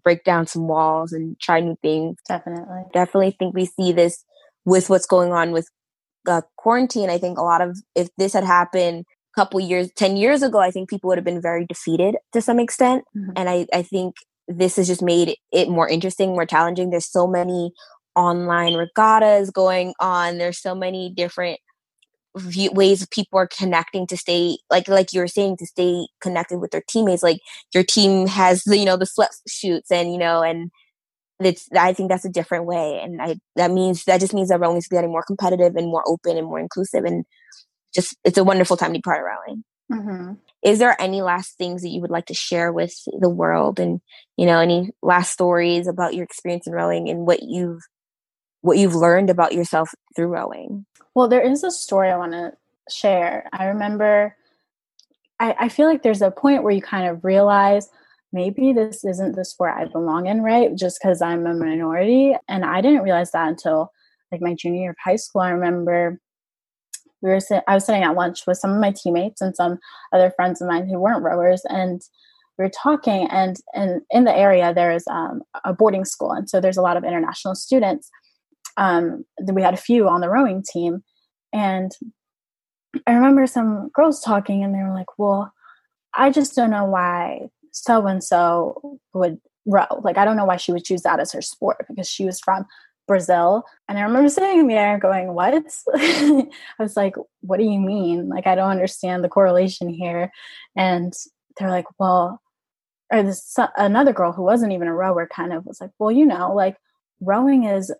break 0.02 0.24
down 0.24 0.46
some 0.46 0.68
walls 0.68 1.12
and 1.12 1.38
try 1.40 1.60
new 1.60 1.76
things. 1.80 2.18
Definitely, 2.28 2.82
definitely 2.92 3.36
think 3.38 3.54
we 3.54 3.64
see 3.64 3.92
this 3.92 4.22
with 4.66 4.90
what's 4.90 5.06
going 5.06 5.32
on 5.32 5.52
with 5.52 5.68
uh, 6.28 6.42
quarantine. 6.56 7.08
I 7.08 7.18
think 7.18 7.38
a 7.38 7.42
lot 7.42 7.62
of 7.62 7.78
if 7.94 8.08
this 8.18 8.34
had 8.34 8.44
happened 8.44 9.04
a 9.34 9.40
couple 9.40 9.60
years, 9.60 9.90
ten 9.96 10.18
years 10.18 10.42
ago, 10.42 10.58
I 10.58 10.70
think 10.70 10.90
people 10.90 11.08
would 11.08 11.18
have 11.18 11.24
been 11.24 11.40
very 11.40 11.64
defeated 11.64 12.16
to 12.34 12.42
some 12.42 12.60
extent. 12.60 13.04
Mm-hmm. 13.16 13.32
And 13.36 13.48
I 13.48 13.66
I 13.72 13.82
think 13.82 14.16
this 14.48 14.76
has 14.76 14.86
just 14.86 15.02
made 15.02 15.36
it 15.52 15.68
more 15.68 15.88
interesting, 15.88 16.30
more 16.30 16.46
challenging. 16.46 16.90
There's 16.90 17.10
so 17.10 17.26
many 17.26 17.72
online 18.16 18.74
regattas 18.74 19.50
going 19.50 19.94
on. 20.00 20.38
There's 20.38 20.60
so 20.60 20.74
many 20.74 21.12
different 21.14 21.60
view, 22.36 22.70
ways 22.72 23.06
people 23.10 23.38
are 23.38 23.48
connecting 23.56 24.06
to 24.08 24.16
stay 24.16 24.58
like 24.70 24.88
like 24.88 25.12
you 25.12 25.20
were 25.20 25.28
saying 25.28 25.56
to 25.58 25.66
stay 25.66 26.06
connected 26.20 26.58
with 26.58 26.70
their 26.72 26.82
teammates. 26.88 27.22
Like 27.22 27.38
your 27.72 27.84
team 27.84 28.26
has 28.26 28.64
the 28.64 28.76
you 28.78 28.84
know 28.84 28.96
the 28.96 29.06
sweat 29.06 29.30
shoots 29.48 29.90
and 29.90 30.12
you 30.12 30.18
know 30.18 30.42
and 30.42 30.70
it's 31.40 31.68
I 31.76 31.92
think 31.92 32.10
that's 32.10 32.24
a 32.24 32.30
different 32.30 32.66
way, 32.66 33.00
and 33.02 33.20
I 33.20 33.36
that 33.56 33.70
means 33.70 34.04
that 34.04 34.20
just 34.20 34.34
means 34.34 34.48
that 34.48 34.60
rowing 34.60 34.76
is 34.76 34.88
getting 34.88 35.10
more 35.10 35.24
competitive 35.24 35.76
and 35.76 35.88
more 35.88 36.04
open 36.06 36.36
and 36.36 36.46
more 36.46 36.60
inclusive, 36.60 37.04
and 37.04 37.24
just 37.94 38.16
it's 38.24 38.38
a 38.38 38.44
wonderful 38.44 38.76
time 38.76 38.90
to 38.90 38.98
be 38.98 39.02
part 39.02 39.20
of 39.20 39.26
rowing. 39.26 39.64
Mm-hmm. 39.92 40.34
Is 40.62 40.78
there 40.78 41.00
any 41.00 41.20
last 41.20 41.58
things 41.58 41.82
that 41.82 41.88
you 41.88 42.00
would 42.00 42.10
like 42.10 42.26
to 42.26 42.34
share 42.34 42.72
with 42.72 42.94
the 43.20 43.28
world, 43.28 43.78
and 43.78 44.00
you 44.36 44.46
know, 44.46 44.58
any 44.58 44.90
last 45.02 45.32
stories 45.32 45.86
about 45.86 46.14
your 46.14 46.24
experience 46.24 46.66
in 46.66 46.72
rowing 46.72 47.08
and 47.08 47.26
what 47.26 47.42
you've 47.42 47.82
what 48.62 48.78
you've 48.78 48.94
learned 48.94 49.28
about 49.28 49.52
yourself 49.52 49.90
through 50.16 50.28
rowing? 50.28 50.86
Well, 51.14 51.28
there 51.28 51.42
is 51.42 51.62
a 51.62 51.70
story 51.70 52.10
I 52.10 52.16
want 52.16 52.32
to 52.32 52.52
share. 52.90 53.48
I 53.52 53.66
remember. 53.66 54.36
I, 55.40 55.56
I 55.58 55.68
feel 55.68 55.86
like 55.88 56.02
there's 56.02 56.22
a 56.22 56.30
point 56.30 56.62
where 56.62 56.72
you 56.72 56.80
kind 56.80 57.08
of 57.08 57.24
realize 57.24 57.88
maybe 58.32 58.72
this 58.72 59.04
isn't 59.04 59.36
the 59.36 59.44
sport 59.44 59.74
I 59.76 59.84
belong 59.86 60.26
in, 60.26 60.42
right? 60.42 60.74
Just 60.74 60.98
because 61.00 61.20
I'm 61.20 61.46
a 61.46 61.54
minority. 61.54 62.34
And 62.48 62.64
I 62.64 62.80
didn't 62.80 63.02
realize 63.02 63.32
that 63.32 63.48
until 63.48 63.90
like 64.32 64.40
my 64.40 64.54
junior 64.54 64.82
year 64.82 64.90
of 64.90 64.96
high 65.02 65.16
school. 65.16 65.42
I 65.42 65.50
remember 65.50 66.20
we 67.24 67.30
were 67.30 67.40
sit- 67.40 67.64
I 67.66 67.74
was 67.74 67.86
sitting 67.86 68.04
at 68.04 68.14
lunch 68.14 68.46
with 68.46 68.58
some 68.58 68.70
of 68.70 68.80
my 68.80 68.92
teammates 68.92 69.40
and 69.40 69.56
some 69.56 69.78
other 70.12 70.30
friends 70.36 70.60
of 70.60 70.68
mine 70.68 70.86
who 70.86 71.00
weren't 71.00 71.24
rowers, 71.24 71.62
and 71.70 72.02
we 72.58 72.64
were 72.64 72.70
talking. 72.70 73.26
And 73.30 73.56
and 73.72 74.02
in 74.10 74.24
the 74.24 74.36
area 74.36 74.74
there 74.74 74.92
is 74.92 75.04
um, 75.10 75.42
a 75.64 75.72
boarding 75.72 76.04
school, 76.04 76.30
and 76.30 76.48
so 76.48 76.60
there's 76.60 76.76
a 76.76 76.82
lot 76.82 76.98
of 76.98 77.02
international 77.04 77.54
students. 77.54 78.10
Um, 78.76 79.24
we 79.52 79.62
had 79.62 79.74
a 79.74 79.78
few 79.78 80.06
on 80.06 80.20
the 80.20 80.28
rowing 80.28 80.62
team, 80.70 81.02
and 81.52 81.90
I 83.06 83.14
remember 83.14 83.46
some 83.46 83.88
girls 83.94 84.20
talking, 84.20 84.62
and 84.62 84.74
they 84.74 84.82
were 84.82 84.94
like, 84.94 85.18
"Well, 85.18 85.50
I 86.14 86.30
just 86.30 86.54
don't 86.54 86.70
know 86.70 86.84
why 86.84 87.48
so 87.72 88.06
and 88.06 88.22
so 88.22 88.98
would 89.14 89.40
row. 89.66 89.86
Like, 90.02 90.18
I 90.18 90.26
don't 90.26 90.36
know 90.36 90.44
why 90.44 90.56
she 90.56 90.72
would 90.72 90.84
choose 90.84 91.02
that 91.02 91.20
as 91.20 91.32
her 91.32 91.42
sport 91.42 91.86
because 91.88 92.08
she 92.08 92.26
was 92.26 92.38
from 92.40 92.66
Brazil. 93.06 93.64
And 93.88 93.98
I 93.98 94.02
remember 94.02 94.28
sitting 94.28 94.66
there 94.66 94.98
going, 94.98 95.34
What? 95.34 95.54
I 95.94 96.46
was 96.78 96.96
like, 96.96 97.14
What 97.40 97.58
do 97.58 97.64
you 97.64 97.78
mean? 97.78 98.28
Like, 98.28 98.46
I 98.46 98.54
don't 98.54 98.70
understand 98.70 99.22
the 99.22 99.28
correlation 99.28 99.88
here. 99.88 100.30
And 100.76 101.12
they're 101.58 101.70
like, 101.70 101.86
Well, 101.98 102.40
or 103.12 103.22
this 103.22 103.56
another 103.76 104.12
girl 104.12 104.32
who 104.32 104.42
wasn't 104.42 104.72
even 104.72 104.88
a 104.88 104.94
rower 104.94 105.26
kind 105.26 105.52
of 105.52 105.66
was 105.66 105.80
like, 105.80 105.90
Well, 105.98 106.10
you 106.10 106.26
know, 106.26 106.54
like 106.54 106.76
rowing 107.20 107.64
is 107.64 107.92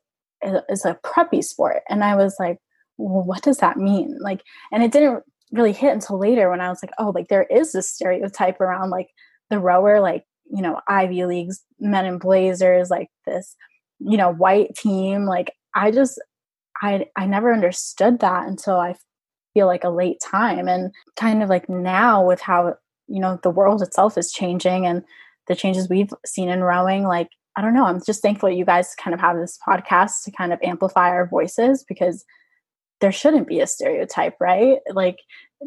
is 0.43 0.85
a 0.85 0.99
preppy 1.03 1.43
sport. 1.43 1.83
And 1.89 2.05
I 2.05 2.17
was 2.17 2.37
like, 2.39 2.59
well, 2.97 3.25
what 3.25 3.43
does 3.43 3.59
that 3.59 3.77
mean? 3.77 4.19
Like, 4.21 4.43
and 4.73 4.83
it 4.83 4.93
didn't 4.93 5.23
really 5.53 5.73
hit 5.73 5.93
until 5.93 6.19
later 6.19 6.51
when 6.51 6.61
I 6.61 6.69
was 6.69 6.83
like, 6.83 6.93
oh, 6.99 7.11
like 7.11 7.29
there 7.29 7.45
is 7.45 7.73
this 7.73 7.91
stereotype 7.91 8.61
around 8.61 8.91
like 8.91 9.09
the 9.51 9.59
rower, 9.59 10.01
like, 10.01 10.25
you 10.51 10.63
know, 10.63 10.81
Ivy 10.89 11.25
Leagues, 11.25 11.63
men 11.81 12.07
in 12.07 12.19
blazers, 12.19 12.91
like 12.91 13.09
this 13.27 13.57
you 14.01 14.17
know 14.17 14.33
white 14.33 14.75
team 14.75 15.25
like 15.25 15.53
i 15.75 15.91
just 15.91 16.21
i 16.83 17.07
i 17.17 17.27
never 17.27 17.53
understood 17.53 18.21
that 18.21 18.47
until 18.47 18.77
i 18.77 18.95
feel 19.55 19.67
like 19.67 19.85
a 19.85 19.91
late 19.91 20.21
time 20.21 20.69
and 20.69 20.93
kind 21.17 21.43
of 21.43 21.49
like 21.49 21.69
now 21.69 22.25
with 22.25 22.41
how 22.41 22.75
you 23.07 23.21
know 23.21 23.39
the 23.43 23.51
world 23.51 23.83
itself 23.83 24.19
is 24.19 24.33
changing 24.33 24.87
and 24.87 25.03
the 25.47 25.55
changes 25.55 25.89
we've 25.89 26.13
seen 26.27 26.49
in 26.49 26.63
rowing 26.63 27.05
like 27.05 27.29
i 27.57 27.63
don't 27.63 27.75
know 27.75 27.85
i'm 27.85 28.01
just 28.05 28.23
thankful 28.23 28.51
you 28.51 28.65
guys 28.65 28.95
kind 28.99 29.15
of 29.15 29.21
have 29.21 29.37
this 29.37 29.59
podcast 29.67 30.23
to 30.25 30.31
kind 30.31 30.53
of 30.53 30.59
amplify 30.63 31.09
our 31.09 31.27
voices 31.27 31.85
because 31.89 32.25
there 33.01 33.13
shouldn't 33.13 33.47
be 33.47 33.61
a 33.61 33.67
stereotype 33.67 34.35
right? 34.41 34.79
Like 34.93 35.19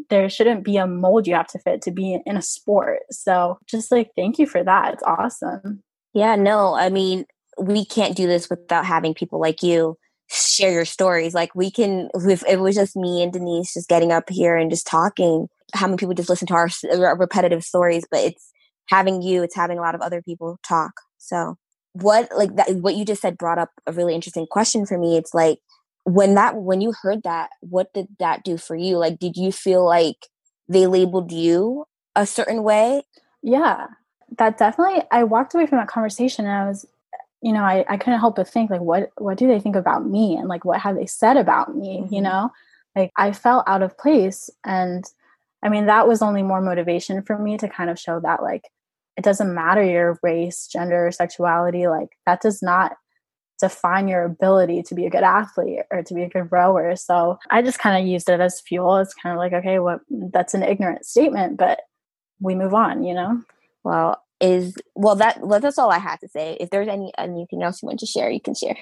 there 0.10 0.30
shouldn't 0.30 0.64
be 0.64 0.78
a 0.78 0.88
mold 0.88 1.28
you 1.28 1.36
have 1.36 1.48
to 1.48 1.60
fit 1.60 1.82
to 1.84 1.92
be 1.92 2.20
in 2.26 2.38
a 2.38 2.42
sport. 2.42 3.02
So 3.12 3.60
just 3.68 3.92
like 3.92 4.12
thank 4.16 4.40
you 4.40 4.48
for 4.48 4.64
that. 4.64 4.96
It's 4.96 5.04
awesome. 5.04 5.84
Yeah 6.14 6.36
no 6.36 6.74
i 6.74 6.90
mean 6.90 7.26
we 7.60 7.86
can't 7.86 8.16
do 8.16 8.28
this 8.28 8.50
without 8.50 8.86
having 8.86 9.14
people 9.14 9.40
like 9.40 9.64
you 9.64 9.98
share 10.30 10.72
your 10.72 10.86
stories. 10.86 11.34
Like 11.34 11.56
we 11.56 11.72
can, 11.72 12.10
if 12.14 12.44
it 12.48 12.60
was 12.60 12.76
just 12.76 12.96
me 12.96 13.24
and 13.24 13.32
Denise 13.32 13.74
just 13.74 13.90
getting 13.90 14.12
up 14.12 14.30
here 14.30 14.56
and 14.58 14.70
just 14.70 14.88
talking, 14.88 15.48
how 15.74 15.88
many 15.88 15.98
people 15.98 16.14
just 16.14 16.30
listen 16.30 16.48
to 16.48 16.54
our, 16.54 16.70
our 16.92 17.18
repetitive 17.18 17.64
stories? 17.64 18.06
But 18.10 18.22
it's 18.22 18.52
having 18.88 19.22
you, 19.22 19.44
it's 19.44 19.56
having 19.56 19.78
a 19.78 19.82
lot 19.82 19.96
of 19.96 20.02
other 20.02 20.22
people 20.22 20.60
talk. 20.68 20.94
So 21.18 21.58
what 21.94 22.30
like 22.36 22.56
that 22.56 22.76
what 22.76 22.96
you 22.96 23.06
just 23.06 23.22
said 23.22 23.38
brought 23.38 23.58
up 23.58 23.72
a 23.88 23.92
really 23.92 24.14
interesting 24.14 24.46
question 24.46 24.86
for 24.86 24.98
me. 24.98 25.18
It's 25.18 25.34
like 25.34 25.60
when 26.04 26.36
that 26.36 26.56
when 26.56 26.82
you 26.82 26.94
heard 27.02 27.24
that, 27.24 27.50
what 27.62 27.94
did 27.94 28.08
that 28.20 28.44
do 28.44 28.58
for 28.58 28.76
you? 28.76 28.98
Like 28.98 29.20
did 29.20 29.36
you 29.36 29.52
feel 29.52 29.86
like 29.86 30.28
they 30.70 30.86
labeled 30.88 31.32
you 31.32 31.86
a 32.16 32.26
certain 32.26 32.64
way? 32.64 33.04
Yeah. 33.42 33.88
That 34.38 34.58
definitely 34.58 35.04
I 35.12 35.24
walked 35.24 35.54
away 35.54 35.66
from 35.68 35.80
that 35.80 35.88
conversation 35.88 36.46
and 36.46 36.54
I 36.54 36.68
was 36.68 36.86
you 37.42 37.54
know, 37.54 37.64
I, 37.64 37.86
I 37.88 37.98
couldn't 37.98 38.20
help 38.20 38.38
but 38.38 38.48
think 38.48 38.70
like, 38.72 38.82
what, 38.82 39.12
what 39.18 39.38
do 39.38 39.48
they 39.48 39.60
think 39.60 39.76
about 39.76 40.08
me? 40.08 40.36
And 40.36 40.48
like, 40.48 40.66
what 40.66 40.80
have 40.80 40.96
they 40.96 41.06
said 41.06 41.38
about 41.38 41.76
me? 41.76 42.02
Mm-hmm. 42.02 42.14
You 42.14 42.22
know, 42.22 42.52
like 42.96 43.12
I 43.16 43.32
felt 43.32 43.68
out 43.68 43.84
of 43.84 43.98
place. 43.98 44.50
And 44.66 45.06
I 45.64 45.70
mean, 45.70 45.86
that 45.86 46.08
was 46.08 46.22
only 46.22 46.44
more 46.44 46.62
motivation 46.62 47.22
for 47.22 47.38
me 47.38 47.58
to 47.58 47.70
kind 47.70 47.90
of 47.90 48.00
show 48.00 48.20
that 48.22 48.42
like, 48.42 48.64
it 49.18 49.24
doesn't 49.24 49.54
matter 49.54 49.84
your 49.84 50.20
race, 50.22 50.68
gender, 50.68 51.12
sexuality, 51.12 51.88
like 51.88 52.10
that 52.26 52.42
does 52.42 52.62
not 52.62 52.94
define 53.60 54.08
your 54.08 54.24
ability 54.24 54.84
to 54.84 54.94
be 54.94 55.08
a 55.08 55.10
good 55.10 55.24
athlete 55.24 55.80
or 55.90 56.04
to 56.04 56.14
be 56.14 56.22
a 56.22 56.30
good 56.30 56.52
rower. 56.52 56.96
So 56.96 57.40
I 57.50 57.64
just 57.64 57.80
kind 57.80 58.00
of 58.00 58.08
used 58.08 58.30
it 58.30 58.40
as 58.40 58.62
fuel. 58.62 58.98
It's 58.98 59.16
kind 59.16 59.34
of 59.34 59.40
like, 59.40 59.54
okay, 59.54 59.80
what 59.80 60.02
well, 60.10 60.30
that's 60.32 60.54
an 60.54 60.62
ignorant 60.62 61.06
statement, 61.06 61.58
but 61.58 61.80
we 62.40 62.54
move 62.54 62.76
on, 62.76 63.04
you 63.04 63.16
know? 63.16 63.42
Well, 63.84 64.22
is 64.40 64.76
well 64.96 65.16
that 65.16 65.40
well 65.42 65.60
that's 65.60 65.78
all 65.78 65.92
I 65.92 66.00
had 66.00 66.18
to 66.22 66.28
say. 66.28 66.58
If 66.60 66.70
there's 66.70 66.88
any 66.88 67.12
anything 67.18 67.64
else 67.64 67.82
you 67.82 67.88
want 67.88 68.00
to 68.00 68.06
share, 68.06 68.30
you 68.30 68.42
can 68.42 68.56
share. 68.56 68.78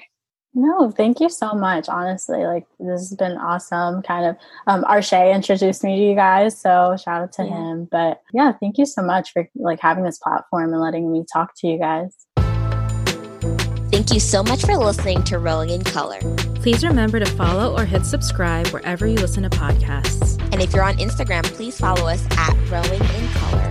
No, 0.58 0.90
thank 0.90 1.20
you 1.20 1.28
so 1.28 1.52
much. 1.52 1.86
Honestly, 1.86 2.46
like 2.46 2.64
this 2.80 3.10
has 3.10 3.14
been 3.14 3.36
awesome. 3.36 4.00
Kind 4.00 4.24
of, 4.24 4.36
um, 4.66 4.84
Arshay 4.84 5.34
introduced 5.34 5.84
me 5.84 5.96
to 5.96 6.02
you 6.02 6.14
guys, 6.14 6.58
so 6.58 6.96
shout 6.96 7.22
out 7.22 7.32
to 7.32 7.44
yeah. 7.44 7.50
him. 7.50 7.88
But 7.90 8.22
yeah, 8.32 8.52
thank 8.58 8.78
you 8.78 8.86
so 8.86 9.02
much 9.02 9.32
for 9.32 9.46
like 9.54 9.80
having 9.80 10.02
this 10.02 10.16
platform 10.16 10.72
and 10.72 10.80
letting 10.80 11.12
me 11.12 11.26
talk 11.30 11.52
to 11.58 11.66
you 11.66 11.78
guys. 11.78 12.16
Thank 13.90 14.14
you 14.14 14.20
so 14.20 14.42
much 14.42 14.64
for 14.64 14.78
listening 14.78 15.22
to 15.24 15.38
Rowing 15.38 15.68
in 15.68 15.84
Color. 15.84 16.20
Please 16.56 16.82
remember 16.82 17.20
to 17.20 17.26
follow 17.26 17.76
or 17.76 17.84
hit 17.84 18.06
subscribe 18.06 18.66
wherever 18.68 19.06
you 19.06 19.16
listen 19.16 19.42
to 19.42 19.50
podcasts. 19.50 20.40
And 20.52 20.62
if 20.62 20.72
you're 20.72 20.84
on 20.84 20.96
Instagram, 20.96 21.44
please 21.44 21.78
follow 21.78 22.06
us 22.08 22.26
at 22.38 22.54
Rowing 22.70 23.02
in 23.02 23.28
Color. 23.34 23.65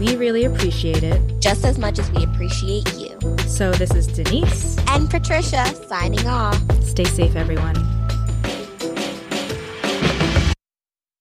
We 0.00 0.16
really 0.16 0.46
appreciate 0.46 1.02
it. 1.02 1.20
Just 1.40 1.62
as 1.62 1.78
much 1.78 1.98
as 1.98 2.10
we 2.12 2.24
appreciate 2.24 2.96
you. 2.96 3.18
So, 3.46 3.70
this 3.70 3.90
is 3.90 4.06
Denise 4.06 4.78
and 4.88 5.10
Patricia 5.10 5.66
signing 5.88 6.26
off. 6.26 6.58
Stay 6.82 7.04
safe, 7.04 7.36
everyone. 7.36 7.99